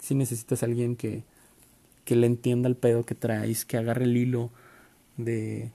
Si 0.00 0.14
necesitas 0.14 0.62
a 0.62 0.66
alguien 0.66 0.96
que, 0.96 1.22
que 2.04 2.16
le 2.16 2.26
entienda 2.26 2.68
el 2.68 2.76
pedo 2.76 3.06
que 3.06 3.14
traes, 3.14 3.64
que 3.64 3.76
agarre 3.76 4.04
el 4.04 4.16
hilo 4.16 4.50
de, 5.16 5.70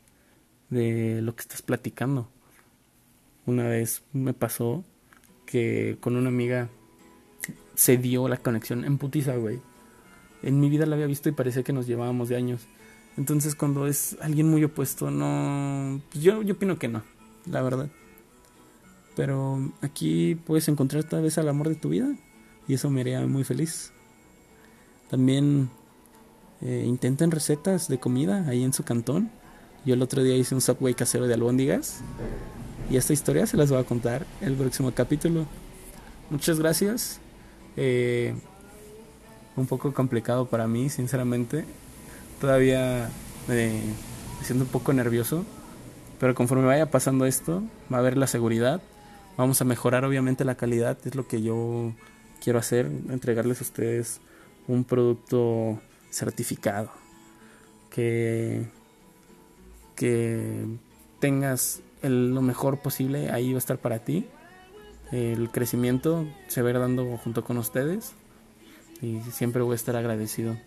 de 0.70 1.22
lo 1.22 1.36
que 1.36 1.42
estás 1.42 1.62
platicando. 1.62 2.30
Una 3.46 3.68
vez 3.68 4.04
me 4.12 4.34
pasó 4.34 4.84
que 5.46 5.98
con 6.02 6.16
una 6.16 6.30
amiga 6.30 6.70
se 7.76 7.98
dio 7.98 8.28
la 8.28 8.38
conexión 8.38 8.84
en 8.84 8.98
putiza, 8.98 9.36
güey 9.38 9.62
en 10.42 10.60
mi 10.60 10.70
vida 10.70 10.86
la 10.86 10.96
había 10.96 11.08
visto 11.08 11.30
y 11.30 11.34
parecía 11.34 11.64
que 11.64 11.74
nos 11.74 11.88
llevábamos 11.88 12.30
de 12.30 12.38
años. 12.38 12.68
Entonces 13.20 13.54
cuando 13.54 13.86
es 13.86 14.16
alguien 14.22 14.50
muy 14.50 14.64
opuesto, 14.64 15.12
no... 15.12 16.00
Pues 16.10 16.24
yo, 16.24 16.42
yo 16.42 16.54
opino 16.54 16.80
que 16.80 16.88
no, 16.88 17.04
la 17.46 17.62
verdad. 17.62 17.90
Pero 19.18 19.74
aquí 19.82 20.36
puedes 20.36 20.70
encontrar 20.70 21.04
tal 21.04 21.24
vez 21.24 21.38
al 21.38 21.50
amor 21.50 21.68
de 21.68 21.76
tu 21.76 21.90
vida 21.90 22.08
y 22.66 22.76
eso 22.76 22.90
me 22.90 23.02
haría 23.02 23.20
muy 23.28 23.44
feliz. 23.44 23.92
También 25.10 25.70
eh, 26.62 26.86
intenten 26.88 27.30
recetas 27.30 27.90
de 27.90 28.00
comida 28.00 28.46
ahí 28.48 28.64
en 28.64 28.72
su 28.72 28.84
cantón. 28.84 29.30
Yo 29.86 29.96
el 29.96 30.02
otro 30.02 30.24
día 30.24 30.38
hice 30.38 30.56
un 30.56 30.62
subway 30.62 30.94
casero 30.94 31.28
de 31.28 31.34
albóndigas 31.34 32.00
y 32.90 32.96
esta 32.96 33.12
historia 33.12 33.46
se 33.48 33.58
las 33.58 33.70
voy 33.70 33.82
a 33.82 33.84
contar 33.84 34.26
el 34.40 34.54
próximo 34.54 34.94
capítulo. 34.94 35.46
Muchas 36.30 36.58
gracias. 36.58 37.20
Eh, 37.76 38.34
un 39.58 39.66
poco 39.66 39.94
complicado 39.94 40.46
para 40.46 40.68
mí, 40.68 40.90
sinceramente. 40.90 41.66
Todavía 42.40 43.10
me 43.48 43.82
siento 44.44 44.66
un 44.66 44.72
poco 44.72 44.94
nervioso, 44.94 45.46
pero 46.20 46.36
conforme 46.36 46.66
vaya 46.66 46.90
pasando 46.90 47.26
esto, 47.26 47.64
va 47.92 47.98
a 47.98 48.00
haber 48.00 48.18
la 48.18 48.28
seguridad. 48.28 48.82
Vamos 49.38 49.62
a 49.62 49.66
mejorar 49.66 50.06
obviamente 50.06 50.46
la 50.46 50.56
calidad, 50.56 50.98
es 51.06 51.16
lo 51.16 51.28
que 51.28 51.42
yo 51.42 51.94
quiero 52.42 52.60
hacer, 52.60 52.86
entregarles 53.10 53.60
a 53.60 53.64
ustedes 53.64 54.22
un 54.68 54.84
producto 54.84 55.82
certificado. 56.12 56.92
Que, 57.90 58.68
que 59.96 60.66
tengas 61.20 61.82
lo 62.04 62.42
mejor 62.42 62.80
posible, 62.80 63.32
ahí 63.32 63.52
va 63.52 63.58
a 63.58 63.60
estar 63.60 63.80
para 63.80 64.00
ti. 64.00 64.28
El 65.12 65.50
crecimiento 65.50 66.28
se 66.48 66.62
va 66.62 66.70
a 66.70 66.72
ir 66.72 66.80
dando 66.80 67.18
junto 67.18 67.44
con 67.44 67.58
ustedes 67.58 68.14
y 69.02 69.20
siempre 69.32 69.62
voy 69.62 69.74
a 69.74 69.76
estar 69.76 69.96
agradecido. 69.96 70.58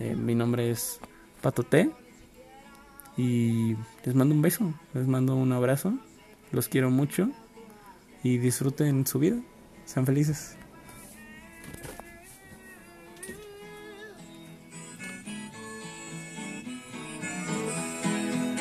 Eh, 0.00 0.14
mi 0.14 0.34
nombre 0.34 0.70
es 0.70 1.00
Pato 1.40 1.62
T. 1.62 1.90
Y 3.16 3.76
les 4.04 4.14
mando 4.14 4.34
un 4.34 4.42
beso, 4.42 4.72
les 4.94 5.08
mando 5.08 5.34
un 5.34 5.50
abrazo, 5.52 5.92
los 6.52 6.68
quiero 6.68 6.88
mucho 6.88 7.28
y 8.22 8.38
disfruten 8.38 9.06
su 9.06 9.18
vida, 9.18 9.36
sean 9.86 10.06
felices. 10.06 10.56